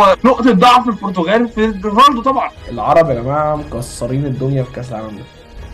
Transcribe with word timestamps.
هو 0.00 0.16
نقطة 0.24 0.52
ضعف 0.52 0.88
البرتغال 0.88 1.48
في 1.48 1.80
رونالدو 1.84 2.22
طبعا. 2.22 2.50
العرب 2.68 3.08
يا 3.10 3.14
جماعة 3.14 3.56
مكسرين 3.56 4.26
الدنيا 4.26 4.62
في 4.62 4.72
كأس 4.72 4.90
العالم. 4.92 5.16
ده 5.18 5.24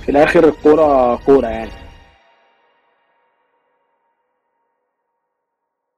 في 0.03 0.09
الآخر 0.09 0.49
الكورة 0.49 1.17
كورة 1.17 1.47
يعني. 1.47 1.71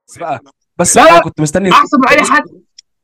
بس 0.09 0.19
بقى 0.19 0.41
بس 0.77 0.97
لا،. 0.97 1.21
كنت 1.21 1.41
مستني 1.41 1.73
أحسن 1.73 1.99
من 2.01 2.09
أي 2.09 2.25
حد. 2.25 2.45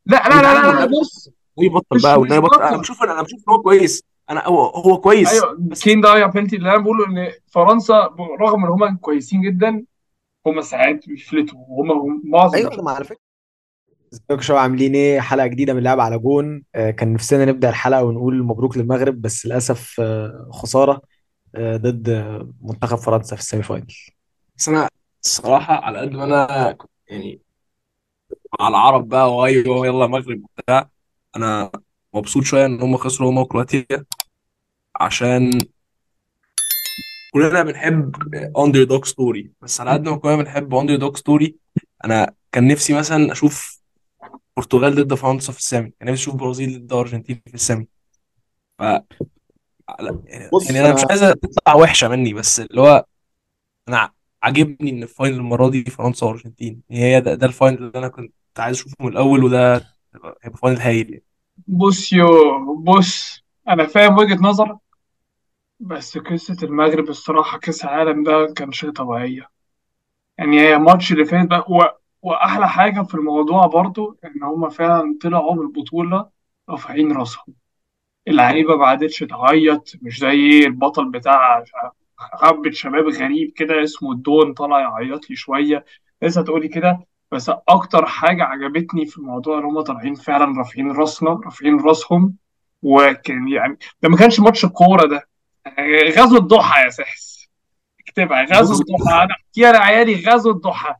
لا 0.06 0.28
لا 0.28 0.42
لا 0.42 0.72
لا, 0.72 0.80
لا. 0.80 0.86
بص 0.86 1.30
ويبطل 1.56 2.02
بقى 2.02 2.20
والنبي 2.20 2.36
يبطل 2.36 2.62
أنا. 2.62 2.76
بشوف 2.76 3.02
أنا 3.02 3.22
بشوف 3.22 3.38
إن 3.48 3.54
هو 3.54 3.62
كويس. 3.62 4.02
أنا 4.30 4.46
هو 4.46 4.66
هو 4.66 5.00
كويس. 5.00 5.32
أيوه 5.32 5.56
بس 5.58 5.84
كين 5.84 6.00
ضيع 6.00 6.26
بنتي 6.26 6.56
اللي 6.56 6.70
أنا 6.70 6.78
بقوله 6.82 7.06
إن 7.06 7.32
فرنسا 7.52 7.94
رغم 8.40 8.64
إن 8.64 8.70
هم 8.70 8.96
كويسين 8.96 9.40
جدا 9.40 9.84
هم 10.46 10.60
ساعات 10.60 11.08
بيفلتوا 11.08 11.58
وهم 11.68 12.22
معظم 12.24 12.54
أيوه 12.54 12.82
ما 12.82 12.90
على 12.90 13.04
فكرة. 13.04 13.23
ازيكم 14.14 14.40
شباب 14.40 14.58
عاملين 14.58 14.94
إيه؟ 14.94 15.20
حلقة 15.20 15.46
جديدة 15.46 15.74
من 15.74 15.82
لعب 15.82 16.00
على 16.00 16.18
جون. 16.18 16.62
آه، 16.74 16.90
كان 16.90 17.12
نفسنا 17.12 17.44
نبدأ 17.44 17.68
الحلقة 17.68 18.04
ونقول 18.04 18.42
مبروك 18.42 18.76
للمغرب 18.76 19.22
بس 19.22 19.46
للأسف 19.46 20.00
آه، 20.00 20.48
خسارة 20.52 21.02
آه، 21.54 21.76
ضد 21.76 22.10
منتخب 22.62 22.96
فرنسا 22.96 23.36
في 23.36 23.42
ال 23.42 23.46
semi 23.46 23.62
final. 23.62 23.86
بس 24.56 24.68
أنا 24.68 24.88
الصراحة 25.24 25.74
على 25.74 25.98
قد 25.98 26.12
ما 26.12 26.24
أنا 26.24 26.76
يعني 27.08 27.40
على 28.60 28.68
العرب 28.68 29.08
بقى 29.08 29.36
وأيوة 29.36 29.86
يلا 29.86 30.06
مغرب 30.06 30.42
وبتاع 30.44 30.88
أنا 31.36 31.70
مبسوط 32.14 32.42
شوية 32.42 32.66
إن 32.66 32.80
هم 32.80 32.96
خسروا 32.96 33.30
هم 33.30 33.38
وكرواتيا 33.38 34.04
عشان 35.00 35.50
كلنا 37.32 37.62
بنحب 37.62 38.16
underdog 38.58 39.04
story 39.04 39.50
بس 39.62 39.80
على 39.80 39.90
قد 39.90 40.08
ما 40.08 40.16
كلنا 40.16 40.36
بنحب 40.36 40.74
underdog 40.74 41.16
story 41.16 41.56
أنا 42.04 42.34
كان 42.52 42.68
نفسي 42.68 42.92
مثلا 42.94 43.32
أشوف 43.32 43.83
البرتغال 44.58 44.94
ضد 44.94 45.14
فرنسا 45.14 45.52
في 45.52 45.58
ال 45.58 45.64
semi. 45.64 45.92
كان 46.00 46.08
نفسي 46.12 46.22
أشوف 46.22 46.34
برازيل 46.34 46.86
ضد 46.86 46.92
الارجنتين 46.92 47.42
في 47.46 47.54
ال 47.54 47.59
semi. 47.59 47.86
ف 48.78 48.82
بص، 50.52 50.70
يعني 50.70 50.80
أنا 50.86 50.94
مش 50.94 51.04
عايز 51.10 51.20
تطلع 51.20 51.74
وحشة 51.74 52.08
مني 52.08 52.34
بس 52.34 52.60
اللي 52.60 52.80
هو 52.80 53.04
أنا 53.88 54.12
عاجبني 54.42 54.90
إن 54.90 55.02
ال 55.02 55.08
final 55.08 55.36
المرة 55.36 55.68
دي 55.68 55.84
فرنسا 55.84 56.26
وأرجنتين. 56.26 56.82
هي 56.90 57.20
ده, 57.20 57.34
ده 57.34 57.46
ال 57.46 57.52
final 57.52 57.78
اللي 57.78 57.98
أنا 57.98 58.08
كنت 58.08 58.32
عايز 58.58 58.76
أشوفه 58.76 58.96
من 59.00 59.08
الأول 59.12 59.44
وده 59.44 59.74
هيبقى 60.42 60.58
final 60.58 60.80
هايل 60.80 61.10
يعني. 61.10 61.24
بص 61.66 62.12
يو 62.12 62.28
بص 62.84 63.44
أنا 63.68 63.86
فاهم 63.86 64.18
وجهة 64.18 64.38
نظرك 64.42 64.78
بس 65.80 66.18
قصة 66.18 66.56
المغرب 66.62 67.08
الصراحة 67.08 67.58
كأس 67.58 67.84
العالم 67.84 68.24
ده 68.24 68.54
كان 68.56 68.72
شيء 68.72 68.90
طبيعية. 68.90 69.48
يعني 70.38 70.60
هي 70.60 70.76
الماتش 70.76 71.12
اللي 71.12 71.24
فات 71.24 71.46
بقى 71.48 71.64
و... 71.68 71.82
وأحلى 72.24 72.68
حاجة 72.68 73.02
في 73.02 73.14
الموضوع 73.14 73.66
برضو 73.66 74.18
إن 74.24 74.42
هما 74.42 74.68
فعلا 74.68 75.18
طلعوا 75.22 75.54
من 75.54 75.60
البطولة 75.60 76.28
رافعين 76.68 77.12
راسهم. 77.12 77.54
اللعيبة 78.28 78.76
ما 78.76 78.86
عادتش 78.86 79.18
تعيط 79.18 79.92
مش 80.02 80.18
زي 80.18 80.66
البطل 80.66 81.10
بتاع 81.10 81.64
حبة 82.18 82.70
شباب 82.70 83.08
غريب 83.08 83.52
كده 83.56 83.82
اسمه 83.82 84.12
الدون 84.12 84.54
طلع 84.54 84.80
يعيط 84.80 85.30
لي 85.30 85.36
شوية. 85.36 85.84
لسه 86.22 86.42
تقولي 86.42 86.68
كده؟ 86.68 87.00
بس 87.32 87.50
أكتر 87.68 88.06
حاجة 88.06 88.44
عجبتني 88.44 89.06
في 89.06 89.18
الموضوع 89.18 89.58
إن 89.58 89.64
هما 89.64 89.82
طالعين 89.82 90.14
فعلا 90.14 90.58
رافعين 90.58 90.92
راسنا 90.92 91.40
رافعين 91.44 91.80
راسهم. 91.80 92.34
وكان 92.82 93.48
يعني 93.48 93.78
ده 94.02 94.08
ما 94.08 94.16
كانش 94.16 94.40
ماتش 94.40 94.64
الكورة 94.64 95.06
ده. 95.06 95.28
غزو 96.18 96.36
الضحى 96.36 96.84
يا 96.84 96.88
سحس 96.90 97.48
اكتبها 98.00 98.44
غزو 98.44 98.74
الضحى. 98.74 99.14
أنا 99.14 99.34
أحكيها 99.34 99.72
لعيالي 99.72 100.24
غزو 100.26 100.50
الضحى. 100.50 100.94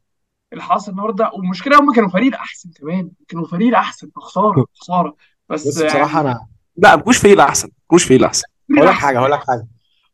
اللي 0.54 0.64
حصل 0.64 0.92
النهارده 0.92 1.30
والمشكلة 1.34 1.80
هم 1.80 1.94
كانوا 1.94 2.10
فريق 2.10 2.34
أحسن 2.34 2.70
كمان 2.70 3.10
كانوا 3.28 3.46
فريق 3.46 3.78
أحسن 3.78 4.10
خسارة 4.16 4.66
خسارة. 4.80 5.16
بس, 5.50 5.66
بص 5.66 5.82
بصراحة 5.82 6.20
أنا 6.20 6.46
لا 6.76 6.96
مكوش 6.96 7.18
فريق 7.18 7.34
الاحسن 7.34 7.68
مكوش 7.86 8.04
فريق 8.04 8.20
الاحسن 8.20 8.44
هقول 8.76 8.88
لك 8.88 8.94
حاجة 8.94 9.18
هقول 9.18 9.30
لك 9.32 9.38
حاجة 9.44 9.66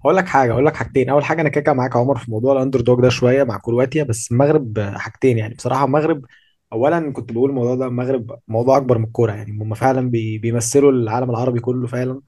هقول 0.05 0.17
لك 0.17 0.27
حاجة 0.29 0.53
هقول 0.53 0.67
لك 0.67 0.77
حاجتين. 0.77 1.11
أول 1.11 1.25
حاجة 1.25 1.41
أنا 1.41 1.49
كده 1.49 1.73
معاك 1.73 1.95
يا 1.95 2.01
عمر 2.01 2.19
في 2.19 2.31
موضوع 2.31 2.53
ال 2.53 2.81
underdog 2.81 3.01
ده 3.03 3.09
شوية 3.09 3.45
مع 3.45 3.59
كرواتيا 3.59 4.05
بس 4.05 4.33
المغرب 4.33 4.81
حاجتين 4.97 5.39
يعني. 5.39 5.55
بصراحة 5.55 5.85
المغرب 5.85 6.25
اولا 6.73 7.13
كنت 7.13 7.33
بقول 7.33 7.51
الموضوع 7.51 7.75
ده 7.75 7.87
المغرب 7.87 8.39
موضوع 8.49 8.77
أكبر 8.77 8.99
من 8.99 9.05
الكورة 9.05 9.33
يعني. 9.33 9.51
هم 9.53 9.75
فعلا 9.75 10.11
بي 10.11 10.39
بيمثلوا 10.39 10.93
العالم 10.93 11.31
العربي 11.31 11.61
كله 11.61 11.87
فعلا. 11.87 12.21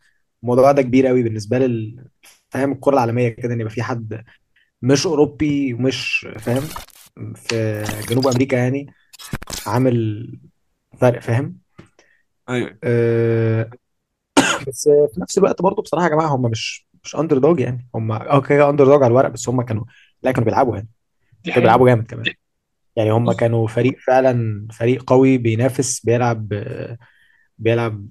الموضوع 0.43 0.73
ده 0.73 0.83
كبير 0.83 1.07
قوي 1.07 1.23
بالنسبة 1.23 1.59
لل 1.59 2.05
فاهم 2.51 2.73
الكرة 2.73 2.95
العالمية 2.95 3.29
كده 3.29 3.55
إن 3.55 3.61
يبقى 3.61 3.73
في 3.73 3.83
حد 3.83 4.25
مش 4.83 5.07
أوروبي 5.07 5.75
ومش 5.75 6.27
فاهم؟ 6.41 6.63
في 7.35 7.85
جنوب 8.11 8.27
أمريكا 8.27 8.57
يعني 8.57 8.87
عامل 9.67 10.29
فرق 11.01 11.21
فاهم 11.23 11.59
أيوه 12.49 12.79
أه 12.85 13.71
بس 14.69 14.89
في 15.15 15.21
نفس 15.21 15.39
الوقت 15.39 15.63
برضه 15.63 15.83
بصراحة 15.83 16.05
يا 16.07 16.11
جماعة 16.11 16.37
هم 16.37 16.43
مش 16.51 16.87
مش 17.05 17.17
underdog 17.17 17.61
يعني 17.61 17.89
هم 17.95 18.13
آه 18.13 18.41
كده 18.41 18.71
underdog 18.71 19.03
على 19.03 19.11
الورق 19.11 19.29
بس 19.29 19.49
هم 19.49 19.63
كانوا 19.63 19.85
لا 20.23 20.33
كانوا 20.33 20.45
بيلعبوا 20.45 20.77
يعني 20.77 20.89
دي 21.45 21.51
كانوا. 21.51 21.63
بيلعبوا 21.63 21.87
جامد 21.89 22.07
كمان 22.07 22.27
يعني 22.97 23.11
هم. 23.13 23.33
كانوا 23.33 23.69
فريق 23.69 23.99
فعلا 24.07 24.69
فريق 24.73 25.03
قوي 25.05 25.39
بينافس 25.39 26.01
بيلعب 26.07 26.53
آه، 26.53 26.99
بيلعب 27.59 28.09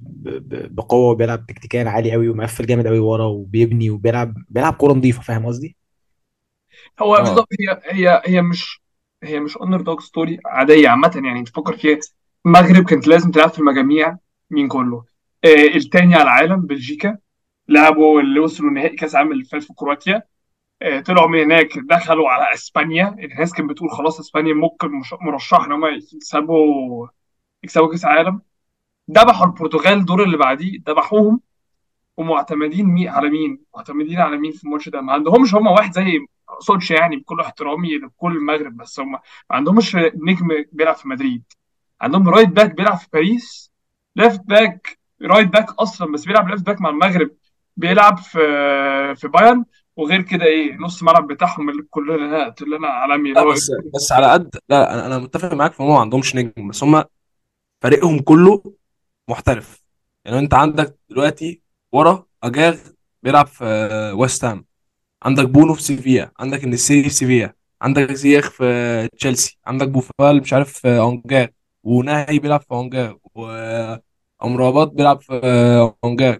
بقوة 0.71 1.11
وبيلعب 1.11 1.45
تكتيكيا 1.47 1.89
عالي 1.89 2.11
قوي 2.11 2.29
ومقفل 2.29 2.65
جامد 2.65 2.87
قوي 2.87 2.99
ورا 2.99 3.25
وبيبني 3.25 3.89
وبيلعب 3.89 4.35
بيلعب 4.49 4.73
كورة 4.73 4.93
نظيفة 4.93 5.21
فاهم 5.21 5.45
قصدي؟ 5.45 5.77
هو 6.99 7.15
آه. 7.17 7.21
بالظبط 7.21 7.47
هي 7.59 7.81
هي 7.85 8.21
هي 8.25 8.41
مش 8.41 8.80
هي 9.23 9.39
مش 9.39 9.57
underdog 9.57 9.99
story 9.99 10.39
عادية 10.45 10.89
عامة 10.89 11.21
يعني 11.25 11.39
انت 11.39 11.49
فكر 11.49 11.77
فيها. 11.77 11.99
المغرب 12.45 12.85
كانت 12.85 13.07
لازم 13.07 13.31
تلعب 13.31 13.49
في 13.49 13.59
المجاميع 13.59 14.17
مين 14.49 14.67
كله؟ 14.67 15.05
آه 15.45 15.75
التاني 15.75 16.15
على 16.15 16.23
العالم 16.23 16.61
بلجيكا. 16.61 17.17
لعبوا 17.67 18.21
اللي 18.21 18.39
وصلوا 18.39 18.71
نهائي 18.71 18.95
كأس 18.95 19.15
العالم 19.15 19.31
اللي 19.31 19.43
فات 19.43 19.63
في 19.63 19.73
كرواتيا. 19.73 20.23
آه، 20.81 20.99
طلعوا 20.99 21.27
من 21.29 21.39
هناك 21.39 21.77
دخلوا 21.77 22.29
على 22.29 22.53
إسبانيا. 22.53 23.15
الناس 23.19 23.53
كانت 23.53 23.69
بتقول 23.69 23.89
خلاص 23.91 24.19
إسبانيا 24.19 24.53
ممكن 24.53 24.87
مش- 24.91 25.13
مرشح 25.21 25.63
إن 25.65 25.71
هم 25.71 25.85
يكسبوا 25.85 27.07
يكسبوا 27.63 27.91
كأس 27.91 28.05
العالم. 28.05 28.41
ذبحوا 29.11 29.45
البرتغال 29.45 29.93
الدور 29.99 30.23
اللي 30.23 30.37
بعديه 30.37 30.79
ذبحوهم. 30.89 31.41
ومعتمدين 32.17 32.85
مين 32.85 33.07
على 33.07 33.29
مين؟ 33.29 33.59
معتمدين 33.75 34.19
على 34.19 34.37
مين 34.37 34.51
في 34.51 34.63
الماتش 34.63 34.89
ده؟ 34.89 35.01
ما 35.01 35.13
عندهمش 35.13 35.55
هم 35.55 35.67
واحد 35.67 35.93
زي 35.93 36.19
اقصدش 36.49 36.91
يعني 36.91 37.15
بكل 37.15 37.39
احترامي 37.39 37.97
لكل 37.97 38.37
المغرب 38.37 38.77
بس 38.77 38.99
هم 38.99 39.11
ما 39.11 39.19
عندهمش 39.51 39.95
نجم 39.95 40.47
بيلعب 40.71 40.95
في 40.95 41.07
مدريد 41.07 41.43
عندهم 42.01 42.29
right 42.29 42.49
back 42.49 42.75
بيلعب 42.75 42.97
في 42.97 43.07
باريس 43.13 43.71
left 44.15 44.41
back 44.45 44.99
right 45.21 45.47
back 45.47 45.71
أصلا 45.79 46.11
بس 46.11 46.25
بيلعب 46.25 46.49
left 46.49 46.65
back 46.65 46.81
مع 46.81 46.89
المغرب 46.89 47.31
بيلعب 47.77 48.17
في 48.17 48.39
في 49.15 49.27
بايرن 49.27 49.65
وغير 49.95 50.21
كده 50.21 50.45
إيه 50.45 50.77
نص 50.77 50.99
الملعب 50.99 51.27
بتاعهم 51.27 51.69
اللي 51.69 51.83
كلنا 51.89 52.49
كلنا 52.49 52.87
عالمي 52.87 53.31
اللي 53.31 53.41
لا 53.41 53.51
بس 53.51 53.71
بس 53.95 54.11
على 54.11 54.31
قد 54.31 54.55
لا 54.69 54.93
أنا 54.93 55.05
أنا 55.05 55.17
متفق 55.17 55.53
معاك 55.53 55.73
في 55.73 55.83
هم 55.83 55.89
ما 55.89 55.99
عندهمش 55.99 56.35
نجم 56.35 56.67
بس 56.67 56.83
هم 56.83 57.03
فريقهم 57.81 58.19
كله 58.19 58.63
محترف 59.29 59.83
يعني 60.25 60.39
أنت 60.39 60.53
عندك 60.53 60.99
دلوقتي 61.09 61.60
ورا 61.91 62.25
اجرد 62.43 62.77
بيلعب 63.23 63.47
في 63.47 63.65
ويست 64.17 64.45
هام 64.45 64.65
عندك 65.23 65.45
بونو 65.49 65.73
في 65.73 65.83
سيفيا 65.83 66.31
عندك 66.39 66.63
النسيري 66.63 67.03
في 67.09 67.15
سيفيا 67.15 67.55
عندك 67.81 68.11
زياخ 68.13 68.51
في 68.51 69.09
تشيلسي 69.17 69.57
عندك 69.67 69.87
بوفال 69.89 70.41
مش 70.41 70.53
عارف 70.53 70.73
في 70.73 70.99
انجيه 70.99 71.47
وناهي 71.83 72.39
بيلعب 72.39 72.61
في 72.61 72.71
اونجاغ 72.71 73.15
وامرابات 73.35 74.87
بيلعب 74.93 75.21
في 75.21 75.33
اونجاغ 76.03 76.37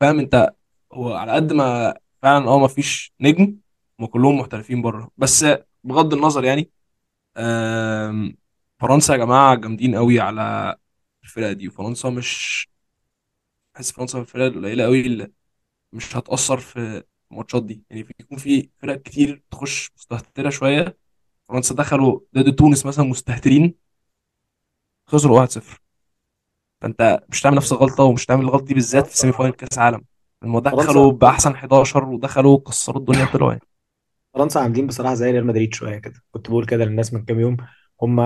فاهم 0.00 0.18
أنت؟ 0.18 0.50
هو 0.92 1.14
على 1.14 1.32
قد 1.32 1.52
ما 1.52 1.94
فعلا 2.22 2.48
آه 2.48 2.58
ما 2.58 2.68
فيش 2.68 3.14
نجم 3.20 3.56
هم 4.00 4.06
كلهم 4.06 4.38
محترفين 4.38 4.82
بره. 4.82 5.10
بس 5.16 5.46
بغض 5.84 6.14
النظر 6.14 6.44
يعني 6.44 6.70
فرنسا 8.80 9.12
يا 9.14 9.18
جماعة 9.18 9.54
جامدين 9.54 9.94
قوي 9.96 10.20
على 10.20 10.76
الفرقة 11.24 11.52
دي. 11.52 11.68
وفرنسا 11.68 12.10
مش 12.10 12.68
بحس 13.74 13.92
فرنسا 13.92 14.18
من 14.18 14.22
الفرق 14.24 14.44
القليله 14.44 14.84
قوي 14.84 15.00
اللي 15.00 15.32
مش 15.92 16.16
هتأثر 16.16 16.58
في 16.58 17.04
الماتشات 17.32 17.64
دي. 17.64 17.84
يعني 17.90 18.04
في 18.04 18.14
يكون 18.20 18.38
في 18.38 18.70
فرق 18.78 19.02
كتير 19.02 19.42
تخش 19.50 19.92
مستهترة 19.96 20.50
شوية. 20.50 20.98
فرنسا 21.48 21.74
دخلوا 21.74 22.20
ضد 22.36 22.54
تونس 22.56 22.86
مثلا 22.86 23.04
مستهترين. 23.06 23.74
خسروا 25.06 25.40
1-0 25.40 25.80
فأنت 26.82 27.20
مش 27.30 27.42
تعمل 27.42 27.56
نفس 27.56 27.72
الغلطة 27.72 28.04
ومش 28.04 28.26
تعمل 28.26 28.44
الغلطة 28.44 28.64
دي 28.66 28.74
بالذات 28.74 29.06
في 29.06 29.16
semi 29.18 29.32
final 29.32 29.54
كأس 29.54 29.78
عالم 29.78 30.04
هم 30.44 30.58
دخلوا 30.58 31.12
فرنسا- 31.12 31.14
بأحسن 31.18 31.56
11 31.56 32.04
ودخلوا 32.04 32.58
كسروا 32.60 32.98
الدنيا 33.00 33.24
طلعوا 33.26 33.52
يعني. 33.52 33.62
فرنسا 34.34 34.58
عاملين 34.58 34.86
بصراحة 34.86 35.14
زي 35.14 35.30
ريال 35.30 35.46
مدريد 35.46 35.74
شوية 35.74 35.98
كده. 35.98 36.14
كنت 36.32 36.48
بقول 36.50 36.66
كده 36.66 36.84
للناس 36.84 37.14
من 37.14 37.24
كام 37.24 37.40
يوم. 37.40 37.56
هم 38.02 38.16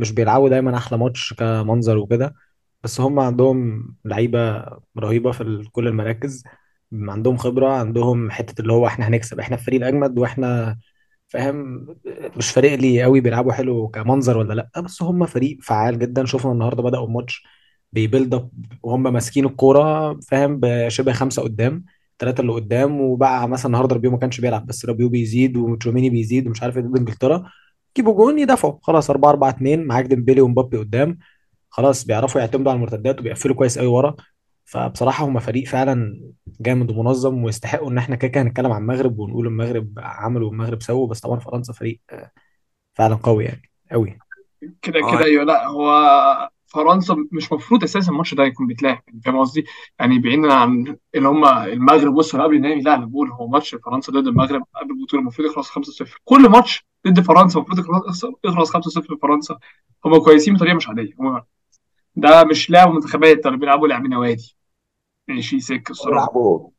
مش 0.00 0.12
بيلعبوا 0.12 0.48
دايما 0.48 0.76
أحلى 0.76 0.98
ماتش 0.98 1.34
كمنظر 1.34 1.98
وكده. 1.98 2.34
بس 2.84 3.00
هم 3.00 3.20
عندهم 3.20 3.88
لعيبة 4.04 4.64
رهيبة 4.98 5.32
في 5.32 5.68
كل 5.72 5.88
المراكز 5.88 6.44
عندهم 6.92 7.36
خبرة 7.36 7.68
عندهم 7.68 8.30
حتة 8.30 8.60
اللي 8.62 8.72
هو 8.72 8.86
إحنا 8.86 9.08
هنكسب 9.08 9.40
إحنا 9.40 9.56
الفريق 9.56 9.80
الأجمد 9.80 10.18
وإحنا 10.18 10.78
فاهم؟ 11.28 11.86
مش 12.36 12.50
فريق 12.50 12.74
لي 12.74 13.02
قوي 13.02 13.20
بيلعبوا 13.20 13.52
حلو 13.52 13.88
كمنظر 13.88 14.38
ولا 14.38 14.54
لأ 14.54 14.80
بس 14.80 15.02
هم 15.02 15.26
فريق 15.26 15.58
فعال 15.62 15.98
جدا. 15.98 16.24
شفنا 16.24 16.52
النهارده 16.52 16.82
بدأوا 16.82 17.06
الماتش 17.06 17.42
بي 17.92 18.04
build 18.04 18.34
up 18.34 18.50
وهم 18.82 19.02
ماسكين 19.12 19.46
الكورة 19.46 20.14
فاهم؟ 20.20 20.60
بشبه 20.62 21.12
خمسة 21.12 21.42
قدام 21.42 21.84
ثلاثة 22.18 22.40
اللي 22.40 22.52
قدام 22.52 23.00
وبقى 23.00 23.48
مثلا 23.48 23.66
النهارده 23.66 23.94
رابيو 23.94 24.10
ما 24.10 24.18
كانش 24.18 24.40
بيلعب 24.40 24.66
بس 24.66 24.84
رابيو 24.86 25.08
بيزيد 25.08 25.56
وتشوميني 25.56 26.10
بيزيد 26.10 26.46
ومش 26.46 26.62
عارف 26.62 26.76
إيه 26.76 26.82
ضد 26.82 26.98
إنجلترا 26.98 27.44
يجيبوا 27.96 28.14
جون 28.16 28.38
يدافعوا 28.38 28.78
خلاص 28.82 29.10
4 29.10 29.30
4 29.30 29.48
2 29.50 29.86
معاك 29.86 30.04
ديمبلي 30.06 30.40
ومبابي 30.40 30.76
قدام. 30.78 31.18
خلاص 31.70 32.04
بيعرفوا 32.04 32.40
يعتمدوا 32.40 32.72
على 32.72 32.76
المرتدات 32.76 33.20
وبيقفلوا 33.20 33.56
كويس 33.56 33.78
قوي 33.78 33.86
ورا. 33.88 34.16
فبصراحة 34.64 35.24
هم 35.24 35.38
فريق 35.38 35.68
فعلا 35.68 36.20
جامد 36.60 36.90
ومنظم 36.90 37.44
ويستحقوا 37.44 37.90
إن 37.90 37.98
إحنا 37.98 38.16
كده 38.16 38.28
كده 38.28 38.42
هنتكلم 38.42 38.72
عن 38.72 38.82
المغرب 38.82 39.18
ونقول 39.18 39.46
المغرب 39.46 39.92
عملوا 39.98 40.48
والمغرب 40.48 40.82
سووا 40.82 41.06
بس 41.08 41.20
طبعا 41.20 41.38
فرنسا 41.38 41.72
فريق 41.72 42.00
آه، 42.10 42.30
فعلا 42.94 43.14
قوي 43.14 43.44
يعني 43.44 43.70
قوي. 43.92 44.18
كده 44.82 45.00
آه. 45.00 45.10
كده 45.16 45.24
أيوه 45.24 45.44
لا 45.44 45.66
هو 45.66 46.50
فرنسا 46.66 47.16
مش 47.32 47.52
مفروض 47.52 47.82
أساسا 47.84 48.12
الماتش 48.12 48.34
ده 48.34 48.44
يكون 48.44 48.66
بيتلعب 48.66 49.02
يعني 49.08 49.20
فاهم 49.24 49.38
قصدي؟ 49.38 49.64
يعني 50.00 50.18
بعيدا 50.18 50.52
عن 50.52 50.96
ان 51.16 51.26
هم 51.26 51.44
المغرب 51.44 52.14
وصلوا 52.14 52.44
قبل 52.44 52.54
النهائي 52.56 52.80
لا 52.80 52.94
أنا 52.94 53.06
بقول 53.06 53.30
هو 53.30 53.48
ماتش 53.48 53.74
فرنسا 53.74 54.12
ضد 54.12 54.26
المغرب 54.26 54.62
قبل 54.74 54.90
البطولة 54.90 55.22
المفروض 55.22 55.48
يخلص 55.48 55.68
5-0 55.70 56.18
كل 56.24 56.48
ماتش 56.48 56.86
ضد 57.06 57.20
فرنسا 57.20 57.58
المفروض 57.58 57.78
يخلص 57.78 58.24
يخلص 58.44 58.76
5-0 58.76 59.12
لفرنسا 59.12 59.58
هم 60.04 60.18
كويسين 60.18 60.54
بطريقة 60.54 60.74
مش 60.74 60.88
عادية. 60.88 61.12
هم 61.20 61.42
ده 62.16 62.44
مش 62.44 62.70
لعب 62.70 62.90
منتخبات 62.90 63.38
ده 63.44 63.50
بيلعبوا 63.50 63.88
لعب 63.88 64.06
نوادي. 64.06 64.56
ماشي 65.28 65.60
سك 65.60 65.90
الصراحه 65.90 66.26
بيلعبوا. 66.26 66.70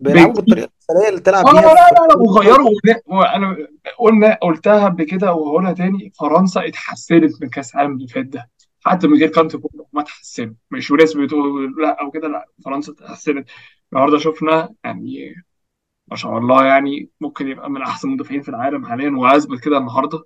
بيلعبوا 0.00 0.32
بالطريقة 0.34 0.70
المثاليه 0.90 1.08
اللي 1.08 1.20
تلعب 1.20 1.46
آه 1.46 1.52
بيها. 1.52 1.60
لا 1.60 1.74
لا 1.74 2.06
لا 2.08 2.16
وغيروا. 2.16 2.70
وانا 3.06 3.56
قلنا 3.98 4.38
قلتها 4.42 4.84
قبل 4.84 5.04
كده 5.04 5.32
وهقولها 5.32 5.72
تاني 5.72 6.12
فرنسا 6.20 6.66
اتحسنت 6.66 7.42
من 7.42 7.48
كأس 7.48 7.74
العالم 7.74 7.92
اللي 7.92 8.08
فات 8.08 8.26
ده. 8.26 8.50
حتى 8.84 9.06
من 9.06 9.18
غير 9.18 9.28
كانت 9.28 9.56
ما 9.92 10.02
اتحسنوا 10.02 10.54
مش 10.70 10.90
وناس 10.90 11.16
بتقول 11.16 11.74
لا 11.82 12.00
أو 12.00 12.10
كده 12.10 12.28
لا 12.28 12.48
فرنسا 12.64 12.92
اتحسنت. 12.92 13.48
النهارده 13.92 14.18
شفنا 14.18 14.74
يعني 14.84 15.34
ما 16.08 16.16
شاء 16.16 16.38
الله 16.38 16.64
يعني 16.64 17.10
ممكن 17.20 17.48
يبقى 17.48 17.70
من 17.70 17.82
أحسن 17.82 18.08
المدافعين 18.08 18.42
في 18.42 18.48
العالم 18.48 18.86
حاليا 18.86 19.10
وأثبت 19.10 19.60
كده 19.60 19.78
النهارده. 19.78 20.24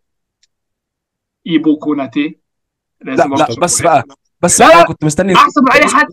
إيبو 1.47 1.79
كوناتي 1.79 2.39
لا 3.01 3.11
لازم 3.11 3.35
لا 3.35 3.45
اشكر 3.45 3.61
بس 3.61 3.83
بقى 3.83 4.05
بس 4.43 4.61
لا 4.61 4.75
أنا 4.75 4.85
كنت 4.85 5.05
مستني 5.05 5.35
احسن 5.35 5.63
من 5.63 5.73
أي 5.73 5.89
حد. 5.89 6.09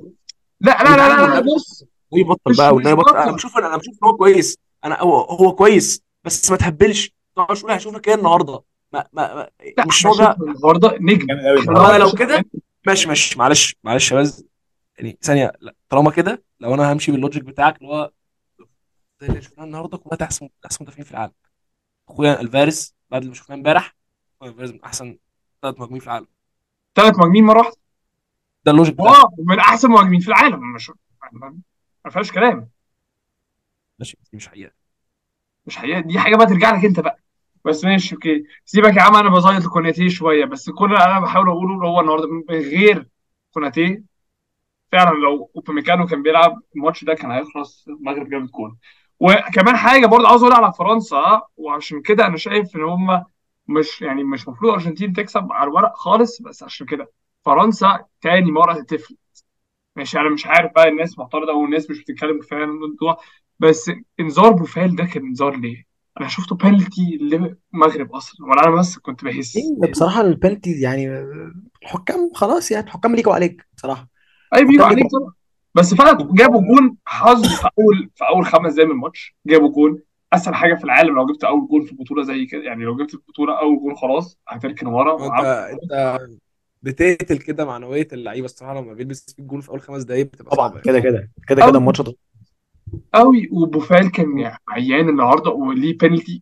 لا 0.61 0.83
لا 0.83 0.97
لا 0.97 1.27
لا, 1.27 1.39
بص 1.39 1.83
هو 2.13 2.17
يبطل 2.17 2.51
مش 2.51 2.57
بقى 2.57 2.95
بطل 2.95 3.17
أنا 3.17 3.31
بشوف 3.31 3.57
أنا 3.57 3.77
بشوف 3.77 3.93
إن 4.03 4.07
هو 4.09 4.17
كويس. 4.17 4.57
أنا 4.85 5.01
هو 5.01 5.21
هو 5.21 5.55
كويس 5.55 6.01
بس 6.23 6.51
ما 6.51 6.57
تهبلش. 6.57 7.11
ما 7.37 7.43
تقعدش 7.43 7.59
تقول 7.59 7.71
هشوفك 7.71 8.07
إيه 8.07 8.15
النهارده. 8.15 8.61
ما 8.93 9.05
ما 9.13 9.49
مش 9.87 10.05
هو 10.05 10.15
ده 10.15 10.31
النهارده. 10.41 10.97
نجم. 11.01 11.27
أنا 11.31 11.97
لو 11.97 12.11
كده 12.11 12.45
ماشي 12.87 13.07
ماشي. 13.07 13.39
معلش 13.39 13.75
معلش 13.83 14.11
يا 14.11 14.17
بس 14.17 14.43
يعني 14.97 15.17
ثانية 15.21 15.53
لا 15.59 15.75
طالما 15.89 16.11
كده 16.11 16.43
لو 16.59 16.73
أنا 16.73 16.93
همشي 16.93 17.11
بال 17.11 17.20
logic 17.20 17.43
بتاعك 17.43 17.77
اللي 17.77 17.87
هو 17.87 18.11
زي 19.21 19.27
اللي 19.27 19.41
شفناه 19.41 19.63
النهارده 19.65 19.97
كلها 19.97 20.23
أحسن 20.23 20.49
أحسن 20.65 20.83
مدافعين 20.83 21.05
في 21.05 21.11
العالم. 21.11 21.33
أخويا 22.09 22.41
ألفاريز 22.41 22.95
بعد 23.09 23.21
اللي 23.23 23.35
شفناه 23.35 23.57
امبارح 23.57 23.95
أخويا 24.35 24.51
ألفاريز 24.51 24.71
من 24.71 24.83
أحسن 24.83 25.17
ثلاث 25.61 25.79
مهاجمين 25.79 25.99
في 25.99 26.07
العالم. 26.07 26.27
ثلاث 26.95 27.17
مهاجمين 27.17 27.43
مرة 27.43 27.57
واحدة. 27.57 27.75
ده 28.67 28.71
ال 28.71 28.76
logic 28.76 28.99
آه 28.99 29.29
من 29.37 29.59
أحسن 29.59 29.89
مهاجمين 29.89 30.19
في 30.19 30.27
العالم. 30.27 30.73
مش 30.73 30.91
ما 32.05 32.11
فيهاش 32.11 32.31
كلام. 32.31 32.69
ماشي 33.99 34.17
دي 34.31 34.37
مش 34.37 34.47
حقيقة. 34.47 34.71
مش 35.65 35.77
حقيقة. 35.77 35.99
دي 35.99 36.19
حاجة 36.19 36.35
بقى 36.35 36.45
ترجع 36.45 36.75
لك 36.75 36.85
أنت 36.85 36.99
بقى. 36.99 37.19
بس 37.65 37.85
ماشي 37.85 38.15
okay. 38.15 38.43
سيبك 38.65 38.95
يا 38.95 39.01
عم 39.01 39.15
أنا 39.15 39.29
بزايد 39.29 39.63
لكوناتيه 39.63 40.09
شوية. 40.09 40.45
بس 40.45 40.69
كل 40.69 40.85
اللي 40.93 41.05
أنا 41.05 41.19
بحاول 41.19 41.49
أقوله 41.49 41.75
اللي 41.75 41.87
هو 41.87 41.99
النهارده 42.01 42.27
من 42.27 42.43
غير 42.49 43.09
كوناتيه 43.53 44.03
فعلا 44.91 45.15
لو 45.17 45.51
أوباميكانو 45.55 46.05
كان 46.07 46.23
بيلعب 46.23 46.61
الماتش 46.75 47.03
ده 47.03 47.13
كان 47.13 47.31
هيخلص 47.31 47.87
المغرب 47.87 48.29
جابت 48.29 48.49
جول 48.51 48.77
وكمان 49.19 49.77
حاجة 49.77 50.05
برضه 50.05 50.27
عاوز 50.27 50.43
أقول 50.43 50.53
على 50.55 50.73
فرنسا 50.73 51.41
وعشان 51.57 52.01
كده 52.01 52.25
أنا 52.27 52.37
شايف 52.37 52.75
إن 52.75 52.83
هم 52.83 53.23
مش 53.67 54.01
يعني 54.01 54.23
مش 54.23 54.47
المفروض 54.47 54.71
الارجنتين 54.71 55.13
تكسب 55.13 55.51
على 55.51 55.67
الورق 55.69 55.93
خالص 55.95 56.41
بس 56.41 56.63
عشان 56.63 56.85
كده. 56.87 57.11
فرنسا 57.47 58.05
تاني 58.21 58.51
مرة 58.51 58.73
هتفرق 58.73 59.17
ماشي 59.95 60.19
أنا 60.19 60.29
مش 60.29 60.45
عارف 60.45 60.71
بقى 60.75 60.87
الناس 60.87 61.19
معترضة 61.19 61.53
والناس 61.53 61.89
مش 61.89 62.01
بتتكلم 62.01 62.39
كفاية 62.39 62.59
عن 62.59 62.69
الموضوع 62.69 63.17
بس 63.59 63.91
إنذار 64.19 64.51
بوفال 64.51 64.95
ده 64.95 65.05
كان 65.05 65.25
إنذار 65.25 65.55
ليه؟ 65.55 65.85
أنا 66.19 66.27
شفته 66.27 66.55
بينالتي 66.55 67.17
للمغرب 67.21 68.15
أصلا 68.15 68.47
ولا 68.47 68.67
أنا 68.67 68.75
بس 68.75 68.99
كنت 68.99 69.23
بحس. 69.23 69.57
إيه، 69.57 69.91
بصراحة 69.91 70.21
البنالتي 70.21 70.81
يعني 70.81 71.07
الحكام 71.83 72.31
خلاص 72.33 72.71
يعني 72.71 72.85
الحكام 72.85 73.15
ليكوا 73.15 73.33
عليك 73.33 73.67
بصراحة. 73.77 74.07
اي 74.55 74.65
بيجوا 74.65 74.85
عليك 74.85 75.07
طبعا. 75.11 75.33
بس 75.75 75.93
فعلا 75.93 76.17
جابوا 76.31 76.61
جون 76.61 76.97
حظ 77.05 77.45
في 77.45 77.69
اول 77.79 78.09
في 78.15 78.23
أول 78.23 78.45
خمس 78.45 78.73
دقايق 78.73 78.89
من 78.89 78.95
الماتش. 78.95 79.35
جابوا 79.45 79.71
جون. 79.73 79.99
أسهل 80.33 80.55
حاجة 80.55 80.75
في 80.75 80.83
العالم 80.83 81.15
لو 81.15 81.25
جبت 81.25 81.43
أول 81.43 81.67
جون 81.67 81.81
في 81.85 81.91
البطوله 81.91 82.23
زي 82.23 82.45
كده 82.45 82.63
يعني 82.63 82.83
لو 82.83 82.97
جبت 82.97 83.13
البطولة 83.13 83.59
أول 83.59 83.79
جون 83.79 83.95
خلاص 83.95 84.39
هتركن 84.47 84.87
ورا. 84.87 85.39
أنت 85.71 86.19
بتقتل 86.87 87.37
كده 87.37 87.65
معنويه 87.65 88.07
اللعيبة 88.13 88.45
الصراحة 88.45 88.81
لما 88.81 88.93
بيلبس 88.93 89.25
فيك 89.35 89.45
جون 89.45 89.61
في 89.61 89.69
أول 89.69 89.81
خمس 89.81 90.03
دقايق 90.03 90.25
بتبقى 90.25 90.55
طبعا 90.55 90.67
صعبة. 90.69 90.81
كده 90.81 90.97
يعني 90.97 91.09
كده 91.09 91.29
كده 91.47 91.61
كده 91.67 91.77
الماتش. 91.77 92.01
قوي 93.13 93.49
وبوفال 93.51 94.11
كان 94.11 94.51
عيان 94.69 95.09
النهارده 95.09 95.51
وليه 95.51 95.97
بينالتي 95.97 96.41